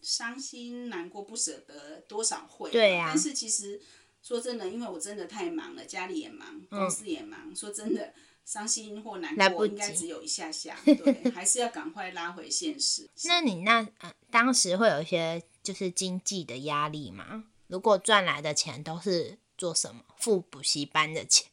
[0.01, 2.73] 伤心、难过、不舍得，多少会嘛。
[2.73, 3.81] 对呀但是其实
[4.23, 8.13] 说真的，因为我真的太忙了，家里也忙，公司也忙，说真的。
[8.45, 13.09] 伤心或难过，应该只有一下下， 对，还是要赶快拉回现实。
[13.23, 17.45] 那你那呃当时会有一些就是经济的压力吗？
[17.73, 20.03] 如果赚来的钱都是做什么？
[20.19, 21.51] 付补习班的钱，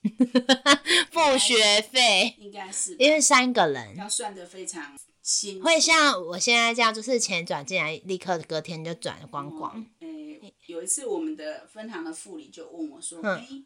[1.12, 9.86] 付学费，应该是因为三个人要算的非常清楚，会像我现在这样，就是钱转进来，立刻隔天就转光光。
[10.02, 13.66] 诶、有一次我们的分行的副理就问我说：“嗯诶、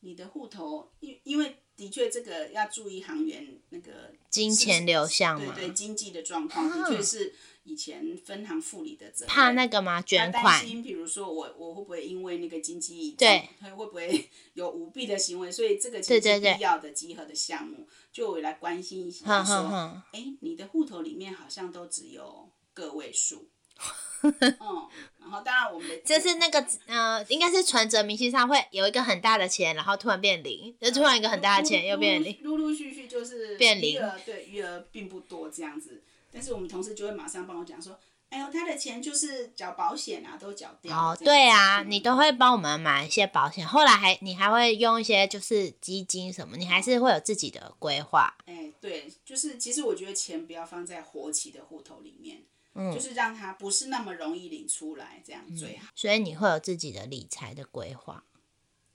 [0.00, 7.34] 你的户头，因因为的确这个要注意行员那个金钱流向嘛，对对经济的状况，的确是
[7.64, 9.28] 以前分行副理的责任。
[9.28, 10.02] 怕那个吗？
[10.02, 15.50] 捐款，心，比如说我我会不会因为那个经济对状，会不会 有舞弊的行为？
[15.50, 23.48] 所以这个其实是对对对必要的集合的项目，就我来关心一下哼说，哎，你的户头里面好像都只有个位数。
[24.22, 24.88] 嗯，
[25.20, 32.36] 然后当然我们的就是那个呃，应该是存折明细上会有一个很大的钱，然后突然变零，就突然一个很大的钱又变零。
[32.42, 36.02] 陆陆续续就是变零余额对余额并不多这样子，
[36.32, 37.98] 但是我们同事就会马上帮我讲说，
[38.28, 40.96] 哎呦，他的钱就是缴保险啊，都缴掉。
[40.96, 48.36] 哦，对啊，嗯你都会帮我们买一些保险，后来还你还会用一些就是基金什么，你还是会有自己的规划。
[48.46, 52.42] 哎，对，就是其实我觉得钱不要放在活期的户头里面，
[52.80, 58.24] 嗯就是让它不是那么容易领出来，这样最好，所以你会有自己的理财的规划。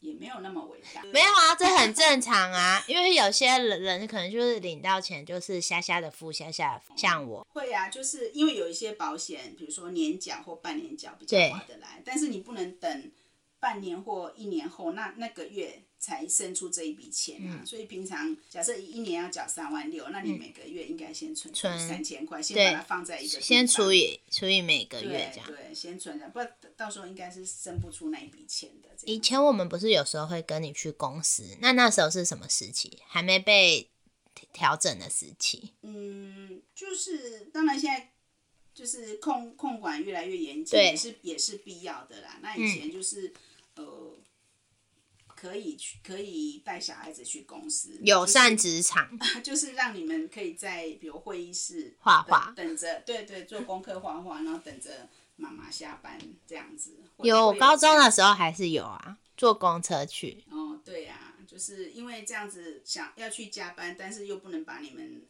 [0.01, 1.01] 也没有那么伟大。
[1.11, 13.11] 没有啊，这很正常啊，因为有些人人可能就是领到钱就是瞎瞎的付，瞎瞎的付，像我，会啊，就是因为有一些保险，比如说年缴或半年缴比较划得来，但是你不能等
[13.59, 17.58] 半年或一年后，那那个月才生出这一笔钱啊。
[17.60, 25.47] 嗯所以平常假设一年要缴三万六，那你每个月应该先存存三千块，先把它放在一个先除以除以每个月这样。
[25.47, 28.89] 对，先存着，不然到时候应该是生不出那一笔钱的。
[29.06, 32.99] 以前我们不是有时候会跟你去公司，那那时候是什么时期？
[33.08, 33.89] 还没被
[34.53, 35.74] 调整的时期。
[35.82, 38.12] 嗯，就是当然现在
[38.74, 42.39] 就是控控管越来越严谨，也是也是必要的啦。
[42.41, 43.34] 那以前就是、
[43.76, 44.18] 呃，
[45.36, 49.09] 可以去可以带小孩子去公司，友善职场，
[49.43, 56.97] 就是让你们可以在比如会议室画画等等着，对对，做功课画画，然后等着妈妈下班这样子。
[57.17, 60.43] 会有会高中的时候还是有啊，坐公车去。
[60.49, 65.25] 哦，对呀、就是因为这样子想要去加班，但是又不能把你们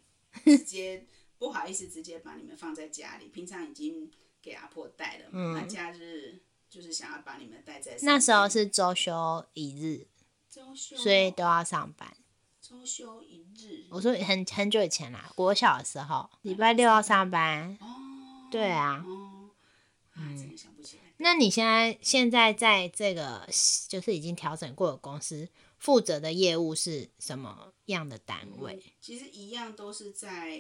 [0.45, 1.05] 直接
[1.37, 4.09] 不好意思直接把你们放在家里，平常已经
[4.41, 6.39] 给阿婆带了嘛，那假日
[6.75, 10.07] 就是想要把你们带在那时候是周休一日，
[10.49, 12.17] 周休，所以都要上班。
[12.59, 13.85] 周休一日。
[13.91, 17.77] 我说很很久以前啦，国小的时候，礼拜六要上班。
[17.79, 19.51] 哦，对啊，哦，
[20.15, 21.03] 啊，真的想不起来。
[21.15, 23.47] 那你现在现在在这个
[23.87, 25.47] 就是已经调整过的公司，
[25.77, 28.83] 负责的业务是什么样的单位？
[28.99, 30.59] 其实一样都是在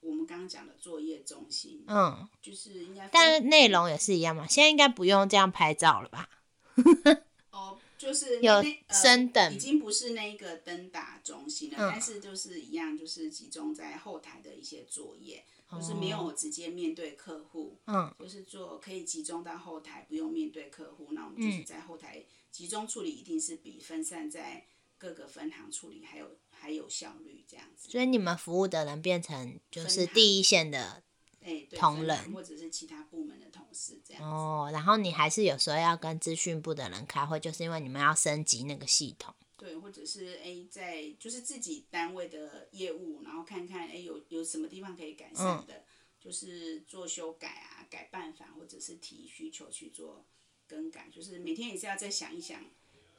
[0.00, 4.46] 我们刚刚讲的作业中心，嗯，就是应该分，但内容也是一样嘛。
[4.46, 6.28] 现在应该不用这样拍照了吧？
[7.50, 24.64] 哦，就是有升等已经不是那个灯打中心了，嗯但是就是一样，就是集中在后台的一些作业，哦就是没有直接面对客户，嗯，就是做可以集中到后台，不用面对客户，那我们嗯就是在后台集中处理，一定是比分散在
[24.96, 27.88] 各个分行处理还有还有效率这样子。
[27.90, 31.02] 所以你们服务的人变成就是第一线的
[31.40, 34.28] 哎，同仁或者是其他部门的同事这样子。
[34.28, 39.34] 哦，然后你还是有时候要跟资讯部的人开会，就是因为你们要升级那个系统。
[39.56, 45.84] 对，或者是哎，在就是自己单位的业务，然后看看哎有有什么地方可以改善的，
[46.20, 50.26] 就是做修改啊、改办法，或者是提需求去做
[50.66, 52.62] 更改，就是每天也是要再想一想。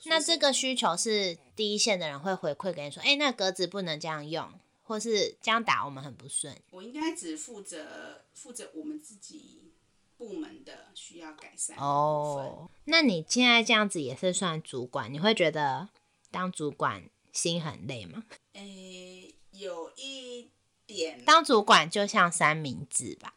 [0.06, 4.52] 那这个需求是第一线的人会回馈给你说，哎、那格子不能这样用，
[4.84, 6.56] 或是这样打我们很不顺。
[6.72, 9.74] 我应该只负责负责我们自己
[10.18, 11.78] 部门的需要改善。
[11.78, 15.89] 哦，那你现在这样子也是算主管，你会觉得
[16.32, 18.24] 当主管心很累吗？
[18.54, 20.50] 诶，有一
[20.88, 23.36] 点当主管就像三明治吧，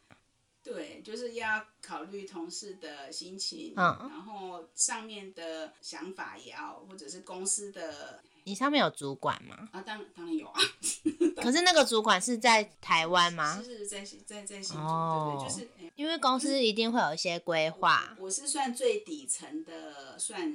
[0.63, 4.09] 对，就是要考虑同事的心情，嗯。
[4.09, 9.69] 然后上面的想法也要，或者是公司的你上面有主管吗？
[9.71, 10.59] 啊，当当然有啊，
[11.37, 13.61] 可是那个主管是在台湾吗？
[13.63, 15.37] 是是在在在新竹，哦。
[15.39, 20.51] 对对，就是诶因为公司一定会有一些规划，我是算最底层的，算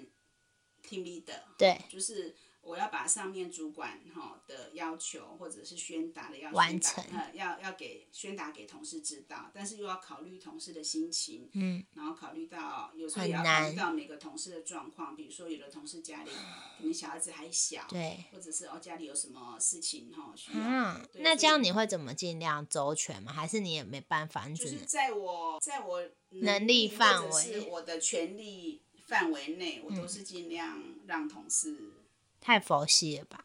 [0.87, 2.35] team leader，对，就是
[2.69, 16.31] 我要把上面主管哈的要求，或者是宣达的要完成呃，要要给宣达给同事知道，但是又要考虑同事的心情，嗯，然后考虑到有时候也要考虑到每个同事的状况，比如说有的同事家里
[16.77, 23.33] 可能小孩子还小，对，或者是哦家里有什么事情哈需要，嗯，那这样你会怎么尽量周全吗？
[23.33, 31.95] 还是你也没办法，就是在我在我能力力范围我的权利范围内，我都嗯是尽量让同事。
[32.41, 33.45] 太佛系了吧？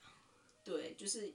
[0.63, 1.33] 对，就是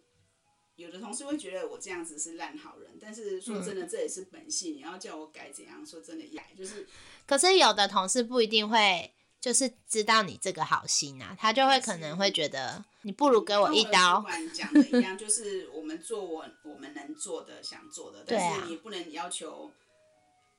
[0.76, 4.74] 有的同事会觉得我这样子是烂好人，但是嗯说真的，这也是本性。
[4.74, 6.86] 你要叫我改怎样，说真的也就是
[7.26, 19.70] 可是有的同事不一定会，就是知道你这个好心啊，他就会可能会觉得你不如给我一刀，管讲的一样，就是我们做我我们能做的、想做的，但是你不能要求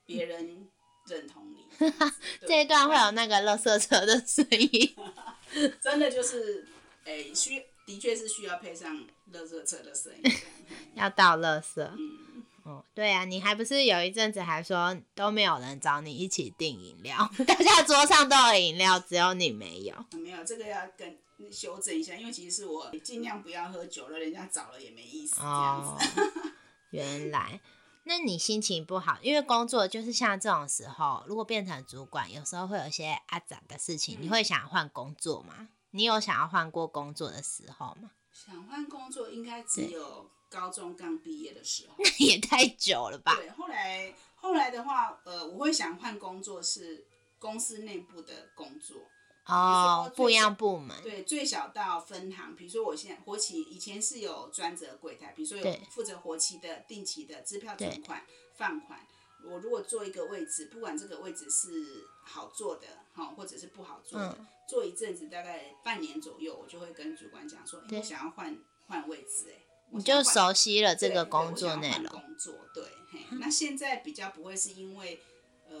[0.06, 0.68] 别人
[1.08, 1.66] 认同你。
[2.46, 4.94] 这一段会有那个垃圾车的声音。
[5.82, 6.66] 真的就是，
[7.10, 10.40] 诶、需的确是需要配上乐色车的声音这样。
[10.68, 11.82] 嘿 要倒垃圾。
[11.82, 19.94] 嗯，哦，对啊，你还不是有一阵子还说都没有人找你一起订饮料， 大家桌上都有饮料，只有你没有。
[20.12, 21.18] 没有这个要跟
[21.50, 26.42] 修正一下，因为其实是我尽量不要喝酒了，人家找了也没意思这样哦子。，
[26.90, 27.60] 原来。
[28.04, 35.68] 那你心情不好，因为工作就是像这种时候，如果变成主管，有时候会有一些阿杂的事情，你会想换工作吗？
[35.90, 38.10] 你有想要换过工作的时候吗？
[38.32, 41.94] 想换工作应该只有高中刚毕业的时候。
[41.98, 43.34] 那 也太久了吧？
[43.36, 47.06] 对，后来后来的话，呃，我会想换工作是
[47.38, 49.08] 公司内部的工作。
[49.46, 58.24] 哦，不一样部门，对，最小到分行，比如说我现在活期以前是有专责柜台，比如说有负责活期的、定期的支票存款、
[58.54, 59.00] 放款，
[59.44, 62.86] 我如果做一个位置，不管这个位置是好做的，
[63.20, 68.56] 哈，或者是不好做的，嗯做一阵子，大概半年左右，我就会跟主管讲说，哎、对我想要换
[68.86, 69.58] 换位置、哎，
[69.90, 72.06] 你就熟悉了这个工作内容。
[72.06, 75.20] 工作对，嘿，那现在比较不会是因为，
[75.68, 75.76] 呃，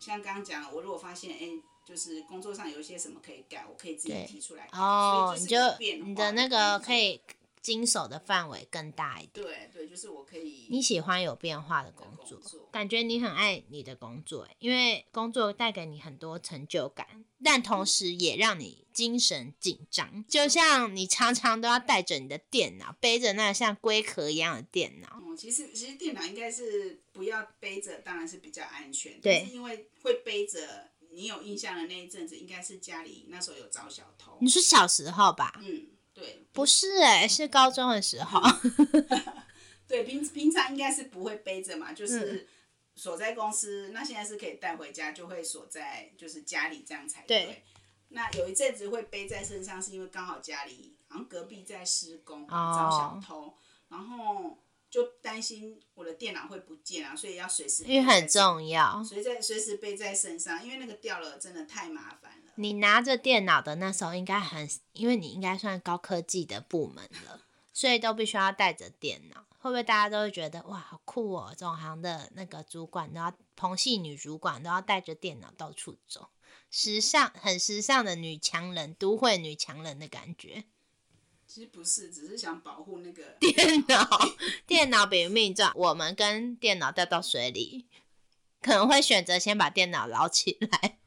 [0.00, 1.48] 像刚刚讲的，我如果发现，哎、
[1.86, 4.68] 就是工作上有一些什么可以改，我可以自己提出来。
[4.72, 7.20] 哦，你就你的那个可以
[7.62, 9.44] 经手的范围更大一点。
[9.44, 10.66] 对对，就是我可以。
[10.70, 20.24] 你喜欢有变化的工作工作，感觉你很爱你的工作欸，因为工作带给你很多成就感，但同时也让你精神紧张。
[20.28, 25.08] 就像你常常都要带着你的电脑，背着那像龟壳一样的电脑。
[25.08, 29.20] 哦，其实其实电脑应该是不要背着，当然是比较安全。
[29.20, 34.48] 对但是因为会背着，你有印象的那一阵子，应该是家里那时候有找小偷你。
[34.48, 35.60] 是小时候吧？
[35.62, 35.86] 嗯，
[36.18, 38.40] 对，不是哎、是高中的时候。
[39.86, 42.48] 对，平平常应该是不会背着嘛，嗯就是
[42.96, 43.90] 锁在公司。
[43.94, 47.62] 那现在是可以带回家，就会锁在就是家里这样才对
[48.08, 53.54] 那有一阵子会背在身上，是因为刚好家里好像隔壁在施工，哦遭小偷，
[53.88, 54.58] 然后
[54.90, 59.04] 就担心我的电脑会不见啊，所以要随时因为很重要。
[59.04, 62.37] 随在随时背在身上，因为那个掉了真的太麻烦了。
[62.60, 67.42] 你拿着电脑的那时候应该很，因为你应该算高科技的部门了，
[67.72, 69.44] 所以都必须要带着电脑。
[69.60, 71.54] 会不会大家都会觉得哇，好酷哦？
[71.56, 76.30] 总行的那个主管都要同系女主管都要带着电脑到处走，
[76.68, 80.64] 时尚很时尚的女强人，都会女强人的感觉。
[81.46, 84.20] 其实不是，只是想保护那个电脑，
[84.66, 87.86] 电脑比命重要，我们跟电脑掉到水里，
[88.60, 90.98] 可能会选择先把电脑捞起来。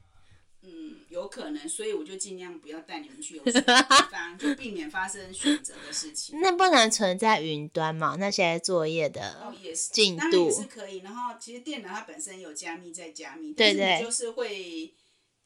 [1.32, 6.38] 可能，所以我就尽量不要带你们去有水的地方，就避免发生选择的事情。
[6.42, 8.16] 那不能存在云端嘛？
[8.18, 10.98] 那些作业的哦，也是，进当然也度是可以。
[10.98, 14.94] 然后其实电脑它本身有加密再加密，对对就是会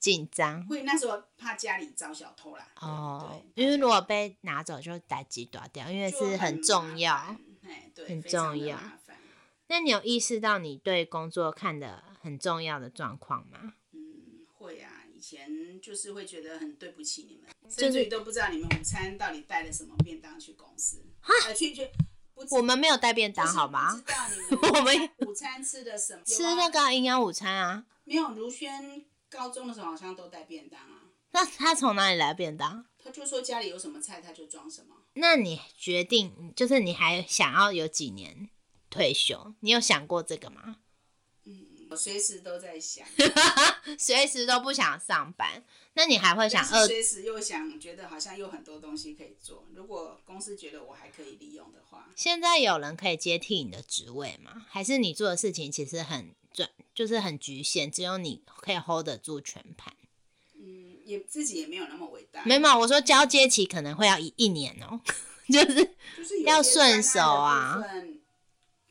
[0.01, 2.67] 紧张会那时候怕家里遭小偷啦。
[2.81, 7.37] 哦，对因为如果被拿走就打击打掉，因为是很重要
[7.95, 8.77] 对，很重要。
[9.69, 13.75] 那你有意识到你对工作看的很重要的状况吗？
[15.27, 21.05] 前就是会觉得很对不起你们，甚至于都不知道你们午餐到底带了什么便当去公司，
[21.47, 21.89] 呃，去去。
[22.51, 23.93] 我们没有带便当好吗？
[23.97, 26.23] 知道你们 我们午餐吃的什么？
[26.25, 27.87] 吃那个营养午餐啊。
[28.05, 28.31] 没有？
[28.35, 31.03] 如轩高中的时候好像都带便当啊，
[31.33, 32.87] 那他从哪里来便当？
[33.03, 34.95] 他就说家里有什么菜他就装什么。
[35.15, 38.49] 那你决定就是你还想要有几年
[38.91, 39.55] 退休？
[39.61, 40.77] 你有想过这个吗？
[41.89, 43.07] 我随时都在想，
[43.99, 45.63] 随时都不想上班，
[45.95, 49.65] 那你还会想但二随时又想觉得好像有很多东西可以做。
[49.75, 54.67] 如果公司觉得我还可以利用的话，现在有人可以接替你的职位吗？
[54.69, 59.95] 还是你做的事情其实很专，就是很局限，只有你可以 hold 得住全盘？
[60.59, 65.01] 嗯，也自己也没有那么伟大，没有，我说交接期可能会要一一年哦、
[65.49, 65.75] 就是
[66.17, 67.81] 就是要顺手啊。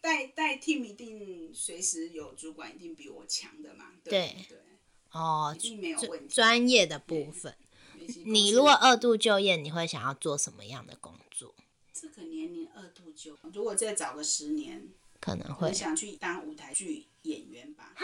[0.06, 4.58] 带带 team 一定随时有主管一定比我强的嘛，对对对，
[5.12, 6.36] 哦一，定没有问题。
[6.36, 7.56] 专业的部分。
[8.24, 11.56] 你如果二度就业，你会想要做什么样的工作？
[11.92, 14.90] 这个年龄二度就，如果再找个十年，
[15.20, 17.96] 可能会想去当舞台剧演员吧，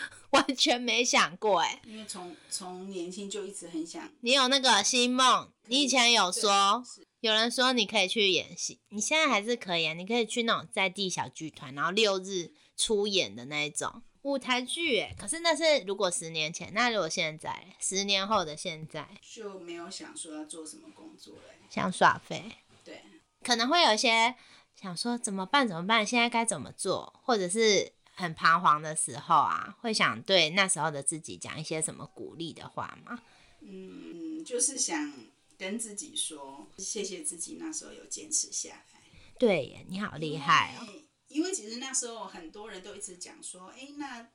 [0.30, 4.10] 完全没想过哎、因为从从年轻就一直很想。
[4.20, 6.82] 你有那个新梦，你以前有说，
[7.20, 14.02] 有人说你可以去演戏，你现在还是可以啊，你可以去那种在地小剧团，然后六日出演的那一种。
[14.22, 21.54] 舞台剧，哎，可是那是如果十年前，那如果现在，十年后的现在，就没有想说要做什么工作嘞。
[21.70, 22.44] 想耍废，
[22.84, 23.02] 对，
[23.42, 24.34] 可能会有一些
[24.74, 33.22] 想说怎么办怎么办，现在该怎么做，或者是很彷徨的时候啊，会想对那时候的自己讲一些什么鼓励的话吗？
[33.60, 35.12] 嗯，就是想
[35.56, 39.00] 跟自己说，谢谢自己那时候有坚持下来。
[39.38, 40.86] 对耶，你好厉害哦！
[41.28, 44.28] 因为其实那时候很多人都一直讲说，哎，那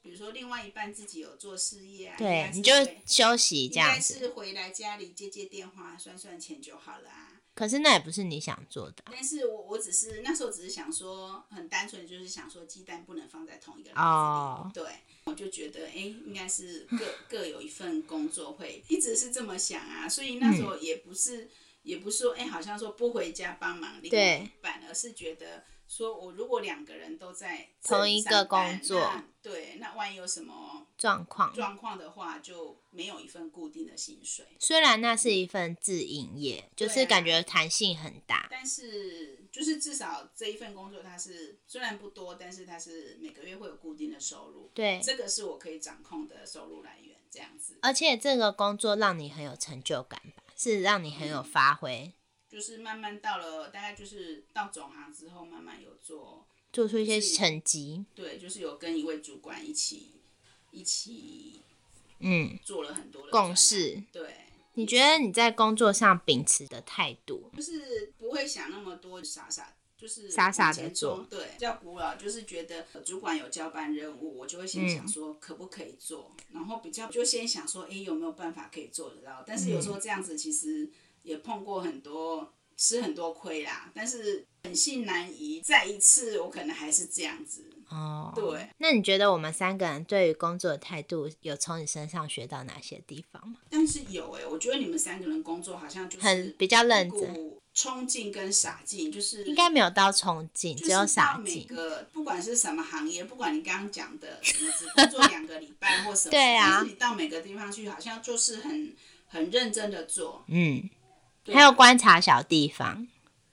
[0.00, 2.72] 比如说另外一半自己有做事业啊，对你就
[3.04, 4.14] 休息这样子。
[4.14, 7.27] 是回来家里接接电话，算算钱就好了啊。
[7.58, 14.06] 可是那也不是你想做的啊但是我我只是那时候只是想说，很单纯就是想说鸡蛋不能放在同一个篮子里。
[14.06, 14.84] 哦对，
[15.24, 20.08] 我就觉得哎、诶应该是各各有一份工作会，一直是这么想啊。
[20.08, 21.50] 所以那时候嗯也不是、
[21.82, 29.10] 也不是说哎、好像说不回家帮忙另外对一半，而是觉得说我如果两个人都在同一个工作
[29.42, 31.52] 对，那万一有什么状况。
[31.54, 34.46] 状况的话，就没有一份固定的薪水。
[34.60, 38.46] 虽然那是一份自营业，就是感觉弹性很大。
[38.50, 47.78] 但是就是至少这一份工作它是虽然不多，但是它是每个月会有固定的收入，对，这个是我可以掌控的收入来源，这样子。
[47.80, 52.12] 而且这个工作让你很有成就感吧，是让你很有发挥，
[52.48, 60.12] 就是慢慢到了大概就是到总行之后，慢慢有做，做出一些成绩，对，就是有跟一位主管一起
[60.70, 61.60] 一起
[62.20, 64.02] 嗯，做了很多的共专案识。
[64.10, 64.34] 对，
[64.74, 79.44] 你觉得你在工作上秉持的态度，就是不会想那么多，傻傻就是傻傻的做对，比较古老，就是觉得主管有交办任务，我就会先嗯想说可不可以做，然后比较就先想说，哎，有没有办法可以做得到？
[79.46, 80.88] 但是有嗯时候这样子其实
[81.28, 88.68] 也碰过很多吃很多亏啦，但是本性难移，再一次我可能还是这样子，哦，对。
[88.78, 93.56] 那你觉得我们三个人对于工作的态度，有从你身上学到哪些地方吗？
[93.68, 101.64] 但是有哎、我觉得你们三个人工作好像就是很比较认真冲劲跟傻劲，就是应该没有到冲劲，只有傻劲。
[101.66, 108.92] 个不管是什么行业，不管你刚刚讲的什么只工作两个礼拜或什么， 对啊但是你到每个地方去，好像就是很
[109.26, 110.90] 很认真的做，嗯，对
[111.52, 113.06] 还有观察小地方，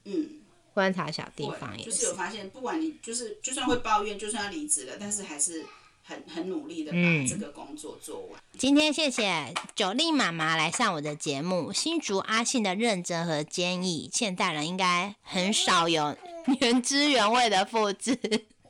[0.06, 0.30] 嗯，
[0.74, 5.66] 观察小地方也就是有发现，不管你就是就算会抱怨，就算要离职了，但是还是
[6.04, 8.40] 很很努力的嗯把这个工作做完。
[8.58, 11.74] 今天谢谢九令妈妈来上我的节目。
[11.74, 16.16] 新竹阿信的认真和坚毅，现代人应该很少有
[16.62, 18.18] 原汁原味的复制。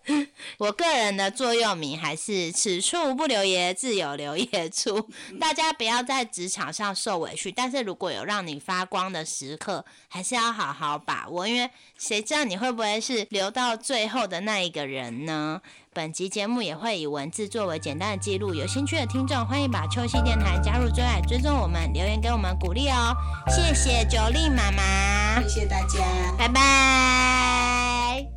[0.60, 5.10] 我个人的座右铭还是“此处不留爷，自有留爷处”。
[5.40, 15.62] 大家不要在职场上受委屈，但是如果有让你发光的时刻，还是要好好把握，因为谁知道你会不会是留到最后的那一个人呢？
[15.94, 23.16] 本集节目也会以文字作为简单的记录，有兴趣的听众欢迎把秋夕电台加入追爱，追踪我们，留言给我们鼓励哦。
[23.50, 26.00] 谢谢九力妈妈，谢谢大家。
[26.38, 28.35] 拜拜。